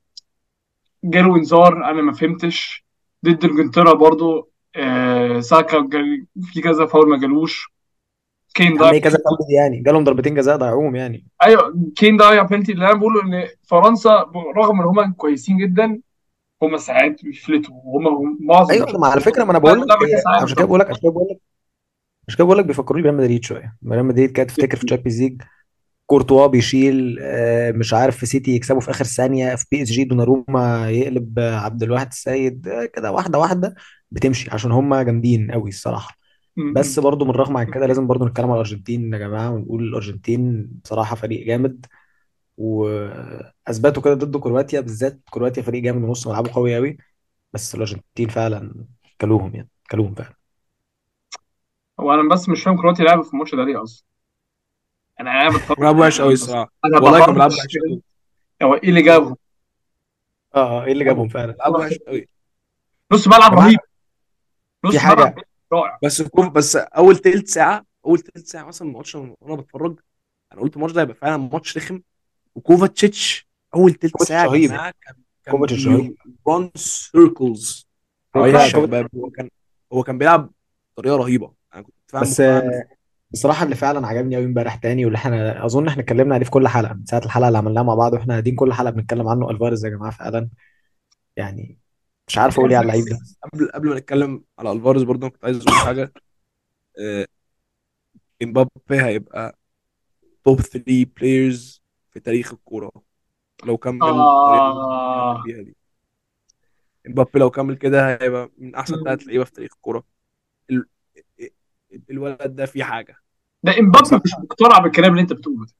جاله 1.03 1.35
انذار 1.35 1.89
أنا 1.91 2.01
ما 2.01 2.13
فهمتش. 2.13 2.85
ضد 3.25 3.45
إنجلترا 3.45 3.93
برضو 3.93 4.49
آه 4.75 5.39
ساكا 5.39 5.87
في 6.41 6.61
كذا 6.61 6.85
فاول 6.85 7.09
ما 7.09 7.19
جالوش. 7.19 7.75
كين 8.53 8.67
عم 8.71 8.77
ضيع 8.77 8.89
إيه 8.91 9.01
كذا 9.01 9.17
فاول 9.17 9.37
يعني؟ 9.57 9.81
جالهم 9.81 10.03
ضربتين 10.03 10.35
جزاء 10.35 10.57
ضيعوهم 10.57 10.95
يعني. 10.95 11.25
أيوه 11.43 11.91
كين 11.95 12.17
ضيع 12.17 12.43
بينالتي 12.43 12.71
اللي 12.71 12.85
أنا 12.85 12.93
بقوله 12.99 13.23
إن 13.23 13.47
فرنسا 13.63 14.31
رغم 14.57 14.81
إن 14.81 14.87
هم 14.87 15.13
كويسين 15.13 15.57
جدا 15.57 16.01
هم 16.61 16.77
ساعات 16.77 17.23
بيفلتوا 17.23 17.75
وهم 17.83 18.37
معظم 18.41 18.71
أيوه 18.71 18.97
ما 18.97 19.07
على 19.07 19.21
فكرة 19.21 19.43
ما 19.43 19.51
أنا 19.51 19.59
بقول 19.59 19.81
لك 19.81 19.87
عشان 20.43 20.55
كده 20.55 20.65
بقول 20.65 20.79
لك 20.79 20.89
عشان 20.89 21.01
كده 21.01 21.11
بقول 21.11 21.27
لك 21.31 21.39
عشان 22.27 22.37
كده 22.37 22.45
بقول 22.45 22.57
لك 22.57 22.65
بيفكروني 22.65 23.01
بريال 23.03 23.17
مدريد 23.17 23.43
شوية. 23.45 23.77
ريال 23.91 24.05
مدريد 24.05 24.31
كانت 24.31 24.49
تفتكر 24.49 24.77
في 24.77 24.85
Champions 24.85 25.21
League 25.21 25.41
كورتوا 26.05 26.47
بيشيل 26.47 27.17
آه، 27.21 27.71
مش 27.71 27.93
عارف 27.93 28.17
في 28.17 28.25
سيتي 28.25 28.51
يكسبوا 28.51 28.81
في 28.81 28.91
آخر 28.91 29.05
ثانية 29.05 29.55
في 29.55 29.65
PSG 29.71 30.03
دوناروما 30.03 30.89
يقلب 30.91 31.39
آه، 31.39 31.55
عبد 31.59 31.83
الواحد 31.83 32.07
السيد 32.07 32.67
آه، 32.67 32.85
كده 32.85 33.11
واحدة 33.11 33.39
واحدة 33.39 33.75
بتمشي 34.11 34.51
عشان 34.51 34.71
هم 34.71 34.95
جامدين 34.95 35.51
قوي 35.51 35.69
الصراحة. 35.69 36.17
بس 36.75 36.99
برضو 36.99 37.25
من 37.25 37.31
الرغم 37.31 37.57
عن 37.57 37.71
كده 37.71 37.85
لازم 37.87 38.07
برضو 38.07 38.25
نتكلم 38.27 38.45
على 38.45 38.53
الأرجنتين 38.53 39.13
يا 39.13 39.17
جماعة 39.19 39.51
ونقول 39.51 39.83
الأرجنتين 39.83 40.69
بصراحه 40.83 41.15
فريق 41.15 41.45
جامد. 41.47 41.85
واثبتوا 42.57 44.03
كده 44.03 44.13
ضد 44.13 44.37
كرواتيا 44.37 44.79
بالذات 44.81 45.19
كرواتيا 45.29 45.63
فريق 45.63 45.83
جامد 45.83 46.03
ونص 46.03 46.27
ملعبه 46.27 46.51
قوي 46.53 46.75
قوي 46.75 46.97
بس 47.53 47.75
الأرجنتين 47.75 48.29
فعلا 48.29 48.85
كلوهم 49.21 49.55
يعني 49.55 49.69
كلوهم 49.91 50.15
فعلا. 50.15 50.35
هو 51.99 52.13
أنا 52.13 52.29
بس 52.29 52.49
مش 52.49 52.63
فاهم 52.63 52.77
كرواتيا 52.77 53.05
لعبت 53.05 53.25
في 53.25 53.33
الماتش 53.33 53.55
ده 53.55 53.63
ليه 53.63 53.83
أصلا؟ 53.83 54.05
أنا 55.19 55.29
قاعد 55.29 55.53
بتفرج 55.53 55.77
بيلعبوا 55.77 56.01
وحش 56.01 56.21
قوي 56.21 56.33
الصراحة. 56.33 56.71
أنا 56.85 56.99
والله 56.99 57.19
كانوا 57.19 57.33
بيلعبوا 57.33 57.55
بهرش 57.55 57.59
وحش 57.65 57.77
قوي 57.77 58.01
هو 58.63 58.73
إيه 58.75 58.89
اللي 58.89 59.01
جابه 59.01 59.35
آه 60.55 60.81
آه 60.81 60.85
إيه 60.85 60.91
اللي 60.91 61.03
جابهم 61.03 61.27
فعلا؟ 61.27 61.51
بيلعبوا 61.51 61.79
وحش 61.79 61.97
قوي 62.07 62.27
نص 63.11 63.27
ملعب 63.27 63.51
جماعة 63.51 63.65
رهيب. 63.65 63.79
في 64.81 64.87
نص 64.87 64.95
ملعب 64.95 65.17
حاجة. 65.17 65.35
رائع. 65.73 65.99
بس 66.03 66.21
كوف 66.21 66.47
بس 66.47 66.75
أول 66.75 67.17
تلت 67.17 67.47
ساعة 67.47 67.85
أول 68.05 68.19
تلت 68.19 68.47
ساعة 68.47 68.65
مثلا 68.65 68.87
من 68.87 68.93
الماتش 68.93 69.15
وأنا 69.15 69.55
بتفرج 69.55 69.99
أنا 70.53 70.61
قلت 70.61 70.75
الماتش 70.75 70.93
ده 70.93 71.01
هيبقى 71.01 71.15
فعلا 71.15 71.37
ماتش 71.37 71.77
رخم. 71.77 72.01
وكوفاتشيتش 72.55 73.47
أول 73.75 73.93
كوفيتش 73.93 74.27
ساعة 74.27 74.45
رهيب. 74.45 74.71
كوفيتش 75.49 75.87
رهيب. 75.87 76.15
بي 76.45 76.56
run 76.56 76.71
circles 76.75 77.87
هو 78.35 79.29
كان 79.29 79.49
هو 79.93 80.03
كان 80.03 80.17
بيلعب 80.17 80.51
بطريقة 80.93 81.15
رهيبة. 81.15 81.53
أنا 81.73 81.81
كنت 81.81 81.93
فاهم 82.07 82.21
بس 82.23 82.41
بصراحة 83.31 83.63
اللي 83.63 83.75
فعلا 83.75 84.07
عجبني 84.07 84.35
قوي 84.35 84.45
امبارح 84.45 84.75
تاني 84.75 85.05
واللي 85.05 85.17
إحنا 85.17 85.65
أظن 85.65 85.87
إحنا 85.87 86.01
اتكلمنا 86.03 86.35
عليه 86.35 86.45
في 86.45 86.51
كل 86.51 86.67
حلقة 86.67 86.93
من 86.93 87.05
ساعة 87.05 87.19
الحلقة 87.25 87.47
اللي 87.47 87.57
عملناها 87.57 87.83
مع 87.83 87.95
بعض 87.95 88.13
وإحنا 88.13 88.33
قاعدين 88.33 88.55
كل 88.55 88.73
حلقة 88.73 88.91
بنتكلم 88.91 89.27
عنه. 89.27 89.49
ألفاريز 89.49 89.85
يا 89.85 89.89
جماعة 89.89 90.11
فعلا 90.11 90.49
يعني 91.35 91.79
مش 92.27 92.37
عارف 92.37 92.59
أقول 92.59 92.69
إيه 92.69 92.77
على 92.77 92.83
اللعيب 92.85 93.05
ده. 93.05 93.19
قبل 93.43 93.71
قبل 93.73 93.89
ما 93.89 93.95
نتكلم 93.95 94.43
على 94.59 94.71
الفارز 94.71 95.03
برضه 95.03 95.29
كنت 95.29 95.45
عايز 95.45 95.57
أقول 95.57 95.73
حاجة. 95.73 96.13
آه، 96.99 97.27
إمبابي 98.43 98.69
هيبقى 98.91 99.57
top 100.45 100.61
3 100.61 101.05
players 101.17 101.84
في 102.15 102.21
تاريخ 102.21 102.53
الكورة 102.53 102.91
لو 103.65 103.77
كمل 103.77 104.01
آه. 104.01 105.43
بيها 105.43 105.61
دي. 105.61 105.75
إمبابي 107.07 107.39
لو 107.39 107.49
كمل 107.49 107.75
كده 107.75 108.17
هيبقى 108.21 108.49
من 108.57 108.75
أحسن 108.75 109.03
ثلاث 109.03 109.27
لعيبة 109.27 109.43
في 109.43 109.51
تاريخ 109.51 109.71
الكورة. 109.75 110.03
ال... 110.69 110.85
الولد 112.09 112.55
ده 112.55 112.65
فيه 112.65 112.83
حاجة. 112.83 113.17
ده 113.63 113.79
إمبابي 113.79 114.21
مش 114.25 114.31
مقتنع 114.43 114.77
بالكلام 114.77 115.11
اللي 115.11 115.21
أنت 115.21 115.33
بتقوله 115.33 115.65
ده. 115.65 115.73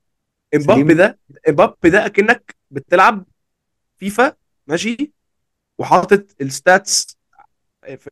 إمبابي 0.56 0.94
ده 0.94 1.20
إمبابي 1.50 1.90
ده 1.90 2.06
أكنك 2.06 2.56
بتلعب 2.72 3.26
فيفا 3.98 4.34
ماشي؟ 4.68 5.12
وحاطط 5.78 6.26
ال 6.42 6.55
stats 6.55 7.18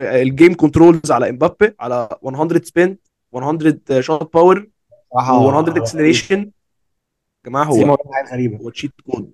ال 0.01 0.12
game 0.12 0.55
controls 0.55 1.11
على 1.11 1.29
إمبابي 1.29 1.75
على 1.79 2.09
100 2.23 2.61
speed 2.63 2.97
100 3.33 4.01
shot 4.01 4.33
power 4.33 4.69
صراحة 5.13 5.63
و100 5.63 5.77
acceleration 5.77 6.51
جماعة 7.45 7.63
هو 7.63 7.75
هو 7.75 7.95
بيعمل 7.95 7.97
حاجات 8.13 8.31
غريبة. 8.33 8.57
هو 8.57 8.69
cheat 8.69 8.91
code 9.05 9.33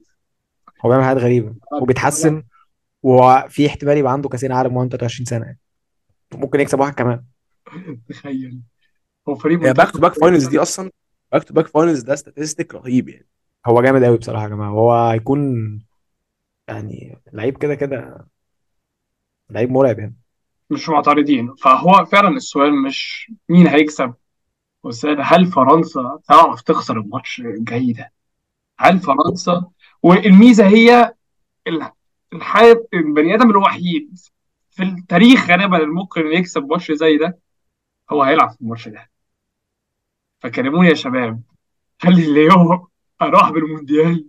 هو 0.85 0.89
بيعمل 0.89 1.03
حاجات 1.03 1.23
غريبة. 1.23 1.55
وبيتحسن. 1.81 2.43
وفي 3.03 3.67
احتمال 3.67 3.97
يبقى 3.97 4.11
عنده 4.13 4.29
كاسين 4.29 4.51
عالم 4.51 4.71
وهو 4.71 4.81
عنده 4.81 4.97
23 4.97 5.25
سنة 5.25 5.45
يعني. 5.45 5.59
ممكن 6.33 6.59
يكسب 6.59 6.79
واحد 6.79 6.93
كمان. 6.93 7.23
تخيل. 8.09 8.61
هو 9.29 9.35
فريق 9.35 9.59
back 9.59 9.91
to 9.91 9.99
back 9.99 10.13
finals 10.13 10.47
دي 10.47 10.59
أصلا 10.59 10.91
back 11.31 11.43
to 11.43 11.53
back 11.53 11.67
finals 11.67 12.01
ده 12.01 12.15
statistic 12.15 12.75
رهيب 12.75 13.09
يعني. 13.09 13.27
هو 13.67 13.81
جامد 13.81 14.03
قوي 14.03 14.17
بصراحة 14.17 14.43
يا 14.43 14.49
جماعة. 14.49 14.73
وهو 14.73 15.09
هيكون 15.09 15.79
يعني 16.67 17.21
لعيب 17.33 17.57
كده 17.57 17.75
كده 17.75 18.27
لعيب 19.49 19.71
مرعب 19.71 19.99
يعني. 19.99 20.15
مش 20.69 20.89
معترضين. 20.89 21.55
فهو 21.55 22.05
فعلا 22.05 22.29
السؤال 22.29 22.83
مش 22.83 23.31
مين 23.49 23.67
هيكسب؟ 23.67 24.13
السؤال 24.85 25.21
هل 25.21 25.45
فرنسا 25.45 26.19
تعرف 26.27 26.61
تخسر 26.61 26.97
الماتش 26.99 27.39
الجاي 27.39 27.91
ده؟ 27.93 28.11
هل 28.79 28.99
فرنسا 28.99 29.65
والميزه 30.03 30.67
هي 30.67 31.13
ال- 31.67 31.91
الحياة 32.33 32.85
البني 32.93 33.35
آدم 33.35 33.49
الوحيد 33.49 34.19
في 34.71 34.83
التاريخ 34.83 35.49
غالبا 35.49 35.77
اللي 35.77 35.87
ممكن 35.93 36.21
يكسب 36.27 36.65
ماتش 36.71 36.91
زي 36.91 37.17
ده 37.17 37.39
هو 38.11 38.23
هيلعب 38.23 38.49
في 38.51 38.61
الماتش 38.61 38.87
ده. 38.87 39.09
فكلموني 40.41 40.89
يا 40.89 40.93
شباب 40.93 41.41
هل 42.01 42.13
اليوم 42.13 42.87
أروح 43.21 43.49
بالمونديال؟ 43.51 44.27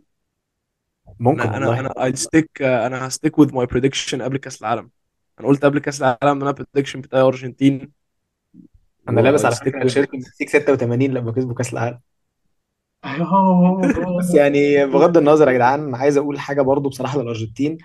ممكن 1.20 1.40
أنا 1.40 1.56
أنا 1.56 1.68
والله. 1.68 1.80
أنا 1.80 2.10
I'd 2.12 2.16
stick 2.18 2.62
أنا 2.62 3.06
هستيك 3.08 3.40
with 3.40 3.48
my 3.48 3.66
prediction 3.66 4.22
قبل 4.22 4.36
كأس 4.36 4.60
العالم. 4.60 4.90
أنا 5.40 5.48
قلت 5.48 5.64
قبل 5.64 5.78
كأس 5.78 6.02
العالم 6.02 6.18
إن 6.22 6.42
أنا 6.42 6.54
prediction 6.54 6.96
بتاعي 6.96 7.22
أرجنتين. 7.22 7.92
أنا 9.08 9.20
لابس 9.20 9.44
على 9.44 9.54
فكره 9.54 9.82
تيشيرت 9.82 10.14
المكسيك 10.14 10.48
86 10.48 11.10
لما 11.10 11.32
كسبوا 11.32 11.54
كأس 11.54 11.72
العالم. 11.72 12.00
أيوه. 13.04 14.18
بس 14.18 14.34
يعني 14.34 14.86
بغض 14.86 15.16
النظر 15.16 15.48
يا 15.48 15.52
جدعان 15.52 15.94
عايز 15.94 16.16
أقول 16.16 16.38
حاجة 16.40 16.62
برضو 16.62 16.88
بصراحة 16.88 17.22
للأرجنتين. 17.22 17.78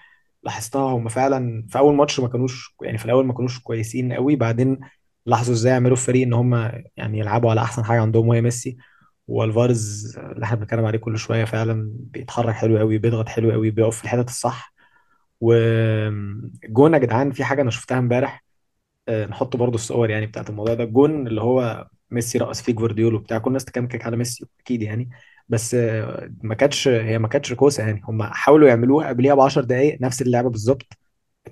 لاحظتها 0.44 0.82
هم 0.82 1.08
فعلا 1.08 1.66
في 1.70 1.78
أول 1.78 1.96
ماتش 1.96 2.20
ما 2.20 2.28
كانوش 2.28 2.76
يعني 2.82 2.98
في 2.98 3.06
الأول 3.06 3.26
ما 3.26 3.34
كانوش 3.34 3.60
كويسين 3.60 4.14
قوي. 4.14 4.36
بعدين 4.36 4.80
لاحظوا 5.26 5.54
إزاي 5.54 5.72
يعملوا 5.72 5.96
فريق 5.96 6.24
إن 6.28 6.34
هم 6.34 6.72
يعني 6.98 7.20
يلعبوا 7.20 7.50
على 7.52 7.62
أحسن 7.62 7.86
حاجة 7.86 8.02
عندهم 8.02 8.28
وهي 8.28 8.42
ميسي. 8.42 8.78
والفارز 9.28 10.18
اللي 10.18 10.46
إحنا 10.46 10.58
بنتكلم 10.58 10.86
عليه 10.86 11.00
كل 11.00 11.18
شوية 11.18 11.46
فعلا 11.46 11.92
بيتحرك 11.94 12.54
حلو 12.56 12.78
قوي 12.78 12.98
بيضغط 12.98 13.30
حلو 13.30 13.52
قوي 13.52 13.72
بيقف 13.72 13.98
في 13.98 14.04
الحتت 14.04 14.30
الصح. 14.30 14.74
والجون 15.42 16.94
يا 16.94 17.00
جدعان 17.00 17.32
في 17.32 17.44
حاجة 17.44 17.62
أنا 17.62 17.72
شفتها 17.72 18.00
إمبارح. 18.00 18.45
آه، 19.08 19.26
نحط 19.26 19.56
برضو 19.56 19.76
الصور 19.76 20.10
يعني 20.10 20.26
بتاعت 20.26 20.50
الموضوع 20.50 20.74
ده. 20.74 20.84
الجون 20.84 21.28
اللي 21.28 21.42
هو 21.42 21.88
ميسي 22.12 22.38
رقص 22.38 22.62
فيه 22.62 22.74
جوارديولا 22.74 23.16
وبتاع 23.18 23.38
كل 23.38 23.48
الناس 23.48 23.66
تكلم 23.66 23.88
على 24.02 24.18
ميسي 24.18 24.46
أكيد 24.60 24.82
يعني. 24.82 25.10
بس 25.50 25.76
آه، 25.76 26.30
ما 26.44 26.56
كانتش 26.56 26.88
هي 26.88 27.20
ما 27.20 27.28
كانتش 27.28 27.54
كوسة 27.54 27.84
يعني. 27.84 28.02
هم 28.06 28.24
حاولوا 28.24 28.68
يعملوها 28.68 29.08
قبليها 29.10 29.36
ب 29.36 29.40
10 29.40 29.64
دقائق 29.64 30.02
نفس 30.02 30.22
اللعبة 30.22 30.50
بالظبط. 30.50 30.88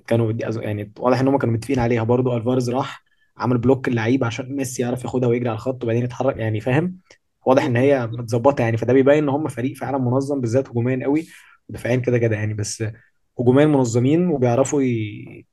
كانوا 0.06 0.32
يعني 0.62 0.92
واضح 0.98 1.20
إن 1.20 1.28
هم 1.28 1.38
كانوا 1.38 1.54
متفقين 1.54 1.78
عليها. 1.78 2.02
برضو 2.02 2.36
ألفاريز 2.36 2.70
راح 2.70 3.04
عمل 3.36 3.58
block 3.58 3.88
اللعيب 3.88 4.24
عشان 4.24 4.56
ميسي 4.56 4.82
يعرف 4.82 5.04
ياخدها 5.04 5.28
ويجري 5.28 5.48
على 5.48 5.56
الخط 5.56 5.84
وبعدين 5.84 6.04
يتحرك 6.04 6.36
يعني 6.36 6.60
فاهم؟ 6.60 6.98
واضح 7.46 7.64
إن 7.64 7.76
هي 7.76 8.06
متظبطة 8.06 8.62
يعني. 8.62 8.76
فده 8.76 8.92
بيبين 8.92 9.18
إن 9.22 9.28
هم 9.28 9.48
فريق 9.48 9.76
فعلا 9.76 9.98
منظم 9.98 10.40
بالذات 10.40 10.68
هجوميا 10.68 11.04
قوي 11.04 11.26
ودفاعيا 11.68 11.96
كده 11.96 12.18
كده 12.18 12.36
يعني. 12.36 12.54
بس 12.54 12.84
هجوميا 13.40 13.66
منظمين 13.66 14.28
وبيعرفوا 14.28 14.82
ي... 14.82 15.46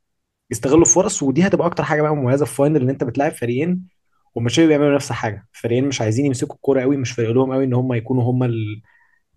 يستغلوا 0.52 0.80
الفرص 0.80 1.22
ودي 1.22 1.46
هتبقى 1.46 1.66
أكتر 1.66 1.84
حاجة 1.84 2.02
بقى 2.02 2.16
مميزة 2.16 2.44
في 2.46 2.54
final 2.54 2.82
إن 2.82 2.88
أنت 2.90 3.04
بتلاعب 3.04 3.32
فريقين 3.32 3.88
شبه 4.46 4.66
بيعملوا 4.66 4.94
نفس 4.94 5.10
الحاجة. 5.10 5.48
فريقين 5.52 5.84
مش 5.88 6.00
عايزين 6.00 6.26
يمسكوا 6.26 6.56
الكورة 6.56 6.80
قوي 6.82 6.96
مش 6.96 7.12
فارق 7.12 7.30
لهم 7.30 7.52
قوي 7.52 7.64
إن 7.64 7.74
هم 7.74 7.92
يكونوا 7.94 8.24
هم 8.32 8.44
ال- 8.44 8.82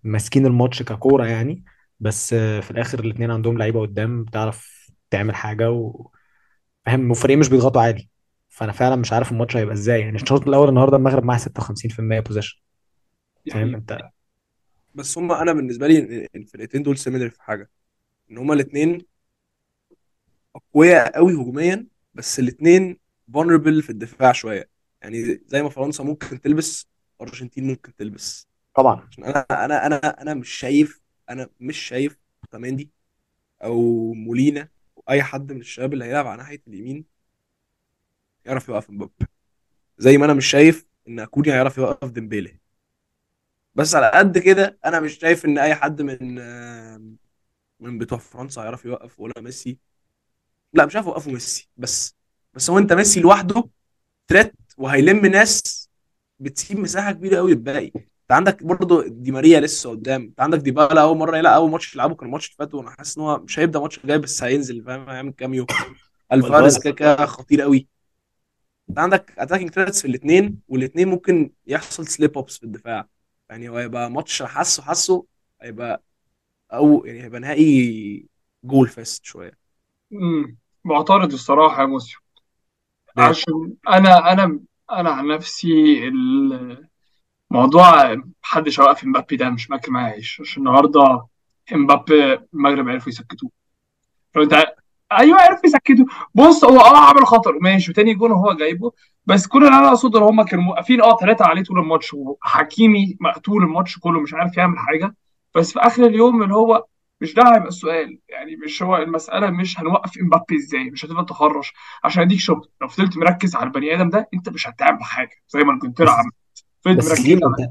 ماسكين 0.04 0.46
الماتش 0.46 0.82
ككورة 0.82 1.26
يعني. 1.26 1.64
بس 2.00 2.34
في 2.34 2.70
الآخر 2.70 3.00
الاثنين 3.00 3.30
عندهم 3.30 3.58
لعيبة 3.58 3.80
قدام 3.80 4.24
بتعرف 4.24 4.90
تعمل 5.10 5.34
حاجة 5.34 5.70
وفاهم 5.70 7.10
وفريقين 7.10 7.38
مش 7.38 7.48
بيضغطوا 7.48 7.82
عادي. 7.82 8.10
فأنا 8.48 8.72
فعلا 8.72 8.96
مش 8.96 9.12
عارف 9.12 9.32
الماتش 9.32 9.56
هيبقى 9.56 9.74
إزاي. 9.74 10.00
يعني 10.00 10.16
الشوط 10.16 10.48
الأول 10.48 10.68
النهارده 10.68 10.96
المغرب 10.96 11.24
معاه 11.24 11.38
56% 11.38 12.20
possession 12.20 12.58
فاهم 13.46 13.58
يعني 13.68 13.76
أنت 13.76 13.98
بس 14.94 15.18
هم 15.18 15.32
أنا 15.32 15.52
بالنسبة 15.52 15.86
لي 15.86 16.28
الفرقتين 16.34 16.82
دول 16.82 16.98
similar 16.98 17.30
في 17.30 17.42
حاجة. 17.42 17.70
إن 18.30 18.38
هم 18.38 18.52
الاثنين 18.52 19.06
أقوياء 20.56 21.12
قوي 21.16 21.32
هجوميا 21.34 21.86
بس 22.14 22.38
الاثنين 22.38 22.98
vulnerable 23.32 23.82
في 23.82 23.90
الدفاع 23.90 24.32
شوية. 24.32 24.70
يعني 25.02 25.40
زي 25.46 25.62
ما 25.62 25.68
فرنسا 25.68 26.04
ممكن 26.04 26.40
تلبس 26.40 26.88
أرجنتين 27.20 27.66
ممكن 27.66 27.94
تلبس. 27.94 28.48
طبعا. 28.74 29.06
عشان 29.10 29.24
أنا 29.24 29.46
أنا 29.64 29.86
أنا 29.86 29.96
أنا 30.22 30.34
مش 30.34 30.48
شايف 30.50 31.00
أنا 31.30 31.48
مش 31.60 31.78
شايف 31.78 32.18
أوتاميندي 32.44 32.90
أو 33.64 34.12
مولينا 34.14 34.68
أو 34.98 35.02
أي 35.10 35.22
حد 35.22 35.52
من 35.52 35.60
الشباب 35.60 35.92
اللي 35.92 36.04
هيلعب 36.04 36.26
على 36.26 36.38
ناحية 36.38 36.62
اليمين 36.68 37.04
يعرف 38.44 38.68
يوقف 38.68 38.90
مبابي. 38.90 39.12
زي 39.98 40.18
ما 40.18 40.24
أنا 40.24 40.34
مش 40.34 40.46
شايف 40.46 40.86
إن 41.08 41.20
أكوني 41.20 41.52
هيعرف 41.52 41.78
يوقف 41.78 42.10
ديمبيلي. 42.10 42.58
بس 43.74 43.94
على 43.94 44.10
قد 44.18 44.38
كده 44.38 44.78
أنا 44.84 45.00
مش 45.00 45.18
شايف 45.18 45.44
إن 45.44 45.58
أي 45.58 45.74
حد 45.74 46.02
من 46.02 46.38
آه، 46.38 47.02
من 47.80 47.98
بتوع 47.98 48.18
فرنسا 48.18 48.62
هيعرف 48.62 48.84
يوقف 48.84 49.20
ولا 49.20 49.34
ميسي. 49.40 49.78
لا 50.72 50.86
مش 50.86 50.96
عارف 50.96 51.06
يوقفوا 51.06 51.32
ميسي 51.32 51.70
بس 51.76 52.16
بس 52.54 52.70
هو 52.70 52.78
انت 52.78 52.92
ميسي 52.92 53.20
لوحده 53.20 53.64
threat 54.28 54.54
وهيلم 54.78 55.26
ناس 55.26 55.90
بتسيب 56.40 56.78
مساحة 56.80 57.12
كبيرة 57.12 57.36
قوي 57.38 57.50
للباقي. 57.52 57.86
انت 57.88 58.32
عندك 58.32 58.62
برضه 58.64 59.04
دي 59.08 59.32
ماريا 59.32 59.60
لسه 59.60 59.90
قدام. 59.90 60.22
انت 60.22 60.40
عندك 60.40 60.58
ديبالا 60.58 61.02
أول 61.02 61.18
مرة 61.18 61.36
يلعب 61.38 61.54
أول 61.54 61.70
ماتش 61.72 61.94
يلعبه 61.94 62.14
كان 62.14 62.26
الماتش 62.28 62.46
اللي 62.48 62.56
فات 62.58 62.74
وأنا 62.74 62.90
حاسس 62.90 63.18
إن 63.18 63.24
هو 63.24 63.38
مش 63.40 63.58
هيبدأ 63.58 63.80
ماتش 63.80 64.06
جاي 64.06 64.18
بس 64.18 64.42
هينزل 64.44 64.84
فاهم؟ 64.84 65.10
هيعمل 65.10 65.32
cameo 65.32 65.66
ألفاريز 66.32 66.78
كده 66.78 66.92
كده 66.94 67.26
خطير 67.26 67.62
قوي 67.62 67.88
انت 68.90 68.98
عندك 68.98 69.34
attacking 69.38 69.70
threats 69.70 70.02
في 70.02 70.08
الاثنين 70.08 70.60
والاثنين 70.68 71.08
ممكن 71.08 71.50
يحصل 71.66 72.06
slip 72.06 72.38
ups 72.38 72.58
في 72.58 72.64
الدفاع. 72.64 73.08
يعني 73.50 73.68
هو 73.68 73.76
هيبقى 73.76 74.10
ماتش 74.10 74.42
حاسه 74.42 74.82
حاسه 74.82 75.26
هيبقى 75.62 76.02
أو 76.74 77.06
يعني 77.06 77.24
هيبقى 77.24 77.40
نهائي 77.40 78.28
goal 78.64 78.88
fest 78.88 79.24
شوية. 79.24 79.65
مم. 80.10 80.56
معترض 80.84 81.32
الصراحة 81.32 81.80
يا 81.82 81.86
موسيو. 81.86 82.18
ليه؟ 83.16 83.24
عشان 83.24 83.74
أنا 83.88 84.32
أنا 84.32 84.60
أنا 84.92 85.10
عن 85.10 85.26
نفسي 85.28 85.98
الموضوع 87.50 88.14
محدش 88.42 88.80
هيوقف 88.80 89.04
إمبابي 89.04 89.36
ده 89.36 89.50
مش 89.50 89.70
ماكل 89.70 89.92
معاه 89.92 90.10
عيش 90.10 90.40
عشان 90.40 90.66
النهاردة 90.66 91.26
إمبابي 91.72 92.34
المغرب 92.54 92.88
عرفوا 92.88 93.08
يسكتوه. 93.08 93.50
لو 94.36 94.42
أنت 94.42 94.66
أيوه 95.12 95.40
عرفوا 95.40 95.66
يسكتوه. 95.66 96.06
بص 96.34 96.64
هو 96.64 96.80
أه 96.80 96.98
عمل 97.08 97.26
خطر. 97.26 97.58
ماشي 97.60 97.90
وتاني 97.90 98.14
جون 98.14 98.32
هو 98.32 98.52
جايبه. 98.52 98.92
بس 99.26 99.46
كل 99.46 99.64
اللي 99.66 99.78
أنا 99.78 99.88
أقصده 99.88 100.18
إن 100.18 100.24
هما 100.24 100.44
كانوا 100.44 100.64
موقفين 100.64 101.02
أه 101.02 101.16
ثلاثة 101.16 101.44
عليه 101.44 101.62
طول 101.62 101.78
الماتش 101.78 102.14
وحكيمي 102.14 103.16
مقتول 103.20 103.62
الماتش 103.62 103.98
كله 103.98 104.20
مش 104.20 104.34
عارف 104.34 104.56
يعمل 104.56 104.78
حاجة. 104.78 105.14
بس 105.54 105.72
في 105.72 105.78
آخر 105.80 106.06
اليوم 106.06 106.42
اللي 106.42 106.54
هو 106.54 106.84
مش 107.20 107.34
ده 107.34 107.42
هيبقى 107.54 107.68
السؤال. 107.68 108.18
يعني 108.28 108.56
مش 108.56 108.82
هو 108.82 108.96
المسألة 108.96 109.50
مش 109.50 109.80
هنوقف 109.80 110.10
إمبابي 110.22 110.56
إزاي 110.56 110.90
مش 110.90 111.04
هتفضل 111.04 111.26
تخرش 111.26 111.72
عشان 112.04 112.22
أديك 112.22 112.40
شغل. 112.40 112.68
لو 112.82 112.88
فضلت 112.88 113.16
مركز 113.16 113.56
على 113.56 113.64
البني 113.66 113.94
آدم 113.94 114.10
ده 114.10 114.28
أنت 114.34 114.48
مش 114.48 114.68
هتعمل 114.68 115.02
حاجة. 115.04 115.30
زي 115.48 115.60
ما 115.60 115.72
إنجلترا 115.72 116.10
عملت. 116.10 116.34
فضلت 116.84 116.98
بس 116.98 117.08
مركز 117.08 117.22
سليم 117.22 117.40
على 117.44 117.64
انت 117.64 117.70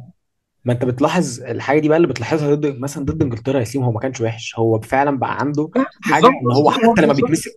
ما 0.65 0.73
أنت 0.73 0.85
بتلاحظ 0.85 1.41
الحاجة 1.41 1.79
دي 1.79 1.87
بقى 1.89 1.97
اللي 1.97 2.07
بتلاحظها 2.07 2.55
ضد 2.55 2.79
مثلا 2.79 3.05
ضد 3.05 3.21
إنجلترا 3.21 3.59
يا 3.59 3.63
سليم 3.63 3.83
هو 3.85 3.91
ما 3.91 3.99
كانش 3.99 4.21
وحش. 4.21 4.55
هو 4.59 4.79
فعلا 4.81 5.17
بقى 5.19 5.39
عنده 5.39 5.71
حاجة 6.01 6.27
إن 6.27 6.51
هو 6.55 6.71
حتى 6.71 7.01
لما 7.01 7.13
بيتمسك 7.13 7.51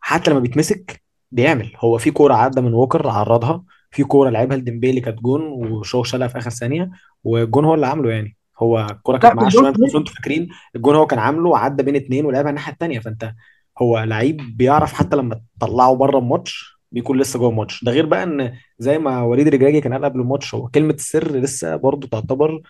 حتى 0.00 0.30
لما 0.30 0.40
بيتمسك 0.40 1.02
بيعمل. 1.32 1.72
هو 1.76 1.98
في 1.98 2.10
كورة 2.10 2.34
عدى 2.34 2.60
من 2.60 2.74
ووكر 2.74 3.08
عرضها. 3.08 3.64
في 3.90 4.04
كورة 4.04 4.30
لعبها 4.30 4.56
لديمبيلي 4.56 5.00
كانت 5.00 5.18
جون 5.20 5.40
وشو 5.42 6.02
شالها 6.02 6.28
في 6.28 6.38
آخر 6.38 6.50
ثانية 6.50 6.90
والجون 7.24 7.64
هو 7.64 7.74
اللي 7.74 7.86
عامله 7.86 8.10
يعني. 8.10 8.36
هو 8.58 8.86
الكوره 8.90 9.18
كانت 9.18 9.34
معاه 9.34 9.48
شوية 9.48 9.70
بالظبط 9.70 9.84
أنتوا 9.84 10.00
أنتوا 10.00 10.14
فاكرين 10.14 10.48
الجون 10.76 10.94
هو 10.94 11.06
كان 11.06 11.18
عامله 11.18 11.58
عدى 11.58 11.82
بين 11.82 11.96
اتنين 11.96 12.24
ولعبها 12.26 12.50
الناحية 12.50 12.72
الثانية 12.72 12.98
فانت 13.00 13.32
هو 13.78 13.98
لعيب 13.98 14.56
بيعرف 14.56 14.92
حتى 14.92 15.16
لما 15.16 15.40
تطلعه 15.60 15.94
بره 15.94 16.18
الماتش 16.18 16.74
بيكون 16.92 17.18
لسه 17.18 17.38
جوه 17.38 17.50
الماتش. 17.50 17.84
ده 17.84 17.92
غير 17.92 18.06
بقى 18.06 18.22
إن 18.22 18.52
زي 18.78 18.98
ما 18.98 19.22
وليد 19.22 19.48
رجراجي 19.48 19.80
كان 19.80 19.92
قال 19.92 20.04
قبل 20.04 20.20
الماتش 20.20 20.54
هو 20.54 20.68
كلمة 20.68 20.94
السر 20.94 21.36
لسه 21.36 21.76
برضه 21.76 22.08
تعتبر 22.08 22.60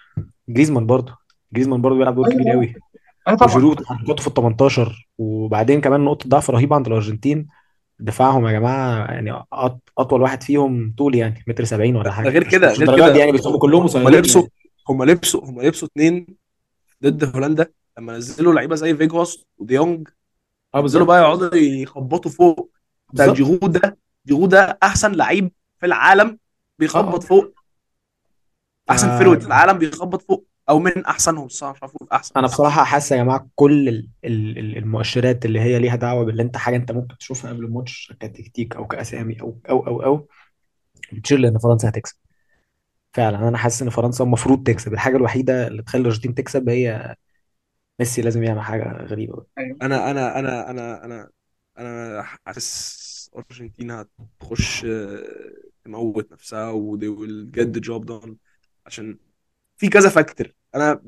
جريزمان 0.48 0.86
برضه. 0.86 1.12
جريزمان 1.52 1.82
برضه 1.82 1.98
بيلعب 1.98 2.14
دور 2.14 2.30
كبير 2.30 2.48
قوي 2.52 2.74
أيوه 3.28 3.38
طبعا. 3.38 3.56
وجيرو 3.56 3.74
تحركاته 3.74 4.22
في 4.22 4.26
ال 4.26 4.34
18 4.34 5.08
وبعدين 5.18 5.80
كمان 5.80 6.00
نقطة 6.00 6.28
ضعف 6.28 6.50
رهيبة 6.50 6.76
عند 6.76 6.86
الأرجنتين. 6.86 7.46
دفاعهم 7.98 8.46
يا 8.46 8.52
جماعة 8.52 9.12
يعني 9.12 9.44
أطول 9.98 10.22
واحد 10.22 10.42
فيهم 10.42 10.94
طول 10.98 11.14
يعني 11.14 11.44
متر 11.46 11.64
70 11.64 11.96
ولا 11.96 12.10
حاجة. 12.12 12.28
غير 12.28 12.46
مش 12.46 12.52
كده 12.52 12.70
مش 12.70 12.78
غير 12.78 12.96
كده. 12.96 13.14
يعني 13.16 13.32
بس 13.32 13.46
هم 13.46 13.58
كلهم 13.58 13.80
هم 13.80 13.86
قصيرين 13.86 14.08
لبسوا 14.08 14.40
يعني. 14.40 14.52
هم 14.88 15.04
لبسوا 15.04 15.44
هم 15.44 15.60
لبسوا 15.60 15.88
اتنين 15.88 16.26
ضد 17.02 17.36
هولندا 17.36 17.72
لما 17.98 18.16
نزلوا 18.16 18.52
لعيبة 18.54 18.74
زي 18.76 18.96
فيجهورست 18.96 19.44
ودي 19.58 19.77
يونج. 19.77 20.08
آه 20.74 20.82
نزلوا 20.82 21.06
بقى 21.06 21.20
يقعدوا 21.20 21.56
يخبطوا 21.56 22.30
فوق. 22.30 22.70
ده 23.12 23.32
جيرو 23.32 23.56
ده 23.56 23.98
جيرو 24.26 24.46
ده 24.46 24.78
أحسن 24.82 25.12
لعيب 25.12 25.52
في 25.80 25.86
العالم 25.86 26.38
بيخبط 26.78 27.22
آه. 27.22 27.26
فوق. 27.26 27.54
أحسن 28.90 29.18
forward 29.18 29.38
في 29.38 29.44
ف- 29.44 29.46
العالم 29.46 29.78
بيخبط 29.78 30.22
فوق. 30.22 30.46
أو 30.68 30.78
من 30.78 31.04
احسنهم 31.06 31.46
الصراحه 31.46 31.74
مش 31.74 31.82
عارف 31.82 31.96
أحسن. 32.12 32.32
أنا 32.36 32.46
بصراحة 32.46 32.84
حاسس 32.84 33.12
يا 33.12 33.16
جماعة 33.16 33.48
كل 33.54 33.88
ال- 33.88 34.08
ال- 34.24 34.58
ال- 34.58 34.76
المؤشرات 34.78 35.44
اللي 35.44 35.60
هي 35.60 35.78
ليها 35.78 35.96
دعوة 35.96 36.24
باللي 36.24 36.42
أنت 36.42 36.56
حاجة 36.56 36.76
أنت 36.76 36.92
ممكن 36.92 37.18
تشوفها 37.18 37.50
قبل 37.52 37.64
الماتش 37.64 38.12
كتكتيك 38.20 38.76
أو 38.76 38.86
كأسامي 38.86 39.40
أو 39.40 39.58
أو 39.70 39.86
أو 39.86 40.02
أو 40.02 40.28
بتشير 41.12 41.38
لأن 41.38 41.58
فرنسا 41.58 41.88
هتكسب. 41.88 42.16
فعلا. 43.14 43.48
أنا 43.48 43.58
حاسس 43.58 43.82
إن 43.82 43.90
فرنسا 43.90 44.24
المفروض 44.24 44.62
تكسب. 44.62 44.92
الحاجة 44.92 45.16
الوحيدة 45.16 45.66
اللي 45.66 45.82
تخلي 45.82 46.00
الارجنتين 46.00 46.34
تكسب 46.34 46.68
هي 46.68 47.14
ميسي 48.00 48.22
لازم 48.22 48.42
يعمل 48.42 48.60
حاجة 48.60 49.02
غريبة 49.02 49.36
بقى. 49.36 49.46
أيوه. 49.58 49.76
أنا 49.82 50.10
أنا 50.10 50.38
أنا 50.38 50.70
أنا 50.70 51.04
أنا 51.04 51.30
أنا 51.78 52.22
حاسس 52.22 53.30
أرجنتين 53.36 53.90
هتخش 53.90 54.84
آه، 54.84 55.24
تموت 55.84 56.32
نفسها 56.32 56.70
و 56.70 56.98
they 56.98 57.02
will 57.18 57.56
get 57.56 57.76
the 57.76 57.80
job 57.90 58.04
done. 58.04 58.30
عشان 58.86 59.18
في 59.76 59.88
كذا 59.88 60.08
factor. 60.08 60.52
أنا 60.74 61.02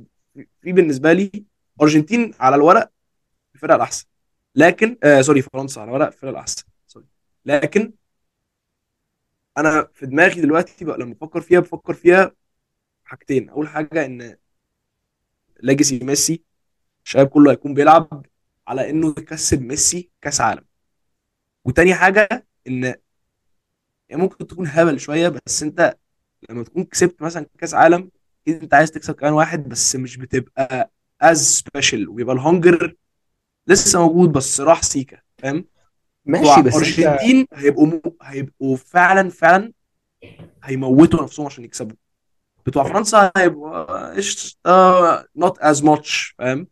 في 0.62 0.72
بالنسبة 0.72 1.12
لي 1.12 1.44
أرجنتين 1.82 2.34
على 2.40 2.56
الورق 2.56 2.90
الفرقه 3.54 3.76
الأحسن. 3.76 4.06
لكن 4.54 4.96
آه 5.02 5.20
sorry 5.20 5.42
فرنسا 5.42 5.80
على 5.80 5.88
الورق 5.88 6.06
الفرقه 6.06 6.30
الأحسن. 6.30 6.64
sorry. 6.86 7.06
لكن 7.44 7.92
أنا 9.58 9.88
في 9.94 10.06
دماغي 10.06 10.40
دلوقتي 10.40 10.84
بقى 10.84 10.98
لما 10.98 11.14
بفكر 11.14 11.40
فيها 11.40 11.60
بفكر 11.60 11.94
فيها 11.94 12.32
حاجتين. 13.04 13.48
أول 13.50 13.68
حاجة 13.68 14.06
إن 14.06 14.36
legacy 15.62 15.98
ميسي 15.98 16.44
الشباب 17.04 17.28
كله 17.28 17.50
هيكون 17.52 17.74
بيلعب 17.74 18.26
على 18.68 18.90
إنه 18.90 19.08
يكسب 19.18 19.62
ميسي 19.62 20.10
كأس 20.22 20.40
عالم. 20.40 20.64
وتاني 21.64 21.94
حاجة 21.94 22.46
إن 22.68 22.94
يعني 24.08 24.22
ممكن 24.22 24.46
تكون 24.46 24.66
هبل 24.66 25.00
شوية 25.00 25.28
بس 25.28 25.62
أنت 25.62 25.96
لما 26.50 26.64
تكون 26.64 26.84
كسبت 26.84 27.22
مثلا 27.22 27.46
كأس 27.58 27.74
عالم 27.74 28.10
أكيد 28.42 28.62
أنت 28.62 28.74
عايز 28.74 28.90
تكسب 28.90 29.14
كمان 29.14 29.32
واحد 29.32 29.68
بس 29.68 29.96
مش 29.96 30.16
بتبقى 30.16 30.90
as 31.20 31.38
special 31.42 32.08
ويبقى 32.08 32.34
ال 32.34 32.43
hunger 32.43 32.96
لسه 33.68 34.00
موجود 34.08 34.32
بس 34.32 34.60
راح 34.60 34.82
سيكا 34.82 35.20
فاهم؟ 35.38 35.64
ماشي 36.26 36.62
بس 36.62 36.74
أنت 36.74 36.98
ارجنتين 36.98 37.46
هيبقوا 37.54 37.86
م... 37.86 38.00
هيبقوا 38.22 38.76
فعلا 38.76 39.30
فعلا 39.30 39.72
هيموتوا 40.64 41.22
نفسهم 41.22 41.46
عشان 41.46 41.64
يكسبوا. 41.64 41.96
بتوع 42.66 42.84
فرنسا 42.84 43.30
هيبقوا 43.36 44.12
إيش 44.12 44.58
not 45.36 45.58
as 45.58 45.84
much 45.84 46.34
فاهم؟ 46.38 46.66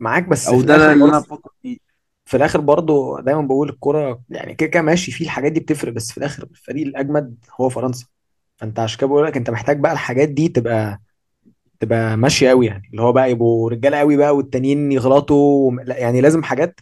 معاك 0.00 0.28
بس 0.28 0.48
أو 0.48 0.62
ده 0.62 0.92
اللي 0.92 1.04
أنا 1.04 1.18
بفكر 1.18 1.50
فيه. 1.62 1.78
في 2.24 2.36
الآخر 2.36 2.60
برضه 2.60 3.20
دايما 3.20 3.42
بقول 3.42 3.68
الكرة 3.68 4.22
يعني 4.30 4.54
كده 4.54 4.68
كده 4.68 4.82
ماشي 4.82 5.12
في 5.12 5.24
الحاجات 5.24 5.52
دي 5.52 5.60
بتفرق 5.60 5.92
بس 5.92 6.12
في 6.12 6.18
الآخر 6.18 6.42
الفريق 6.42 6.86
الأجمد 6.86 7.44
هو 7.60 7.68
فرنسا. 7.68 8.06
فأنت 8.56 8.78
عشان 8.78 8.98
كده 8.98 9.06
بقول 9.06 9.26
لك 9.26 9.36
أنت 9.36 9.50
محتاج 9.50 9.80
بقى 9.80 9.92
الحاجات 9.92 10.28
دي 10.28 10.48
تبقى 10.48 11.00
تبقى 11.80 12.16
ماشية 12.16 12.48
قوي 12.48 12.66
يعني. 12.66 12.88
اللي 12.90 13.02
هو 13.02 13.12
بقى 13.12 13.30
يبقوا 13.30 13.70
رجالة 13.70 13.96
قوي 13.98 14.16
بقى 14.16 14.36
والتانيين 14.36 14.92
يغلطوا 14.92 15.72
لا 15.72 15.98
يعني 15.98 16.20
لازم 16.20 16.42
حاجات 16.42 16.80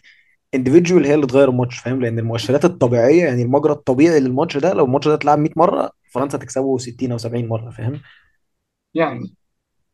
انديفيدوال 0.55 1.05
هي 1.05 1.15
اللي 1.15 1.27
تغير 1.27 1.49
الماتش 1.49 1.79
فاهم؟ 1.79 2.01
لأن 2.01 2.19
المؤشرات 2.19 2.65
الطبيعية 2.65 3.23
يعني 3.25 3.41
المجرى 3.41 3.71
الطبيعي 3.71 4.19
للماتش 4.19 4.57
ده 4.57 4.73
لو 4.73 4.85
الماتش 4.85 5.07
ده 5.07 5.13
اتلعب 5.13 5.39
100 5.39 5.49
مرة 5.55 5.91
فرنسا 6.11 6.37
تكسبه 6.37 6.77
60 6.77 7.11
أو 7.11 7.17
70 7.17 7.47
مرة 7.47 7.69
فاهم؟ 7.69 8.01
يعني 8.93 9.33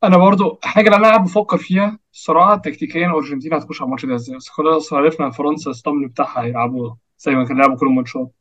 أنا 0.03 0.17
برضو 0.17 0.59
حاجة 0.63 0.95
اللي 0.95 1.09
أنا 1.09 1.17
بفكر 1.17 1.57
فيها 1.57 1.99
الصراحه 2.13 2.55
تكتيكيا 2.55 3.07
الارجنتين 3.07 3.53
هتخش 3.53 3.81
على 3.81 3.87
الماتش 3.87 4.05
ده 4.05 4.15
إزاي؟ 4.15 4.37
بس 4.37 4.49
خلاص 4.49 4.93
عرفنا 4.93 5.29
فرنسا 5.29 5.65
الاسطمن 5.71 6.07
بتاعها 6.07 6.43
هيلعبوا 6.43 6.95
زي 7.19 7.31
ما 7.35 7.45
كان 7.45 7.57
لعبوا 7.57 7.77
كل 7.77 7.87
الماتشات. 7.87 8.31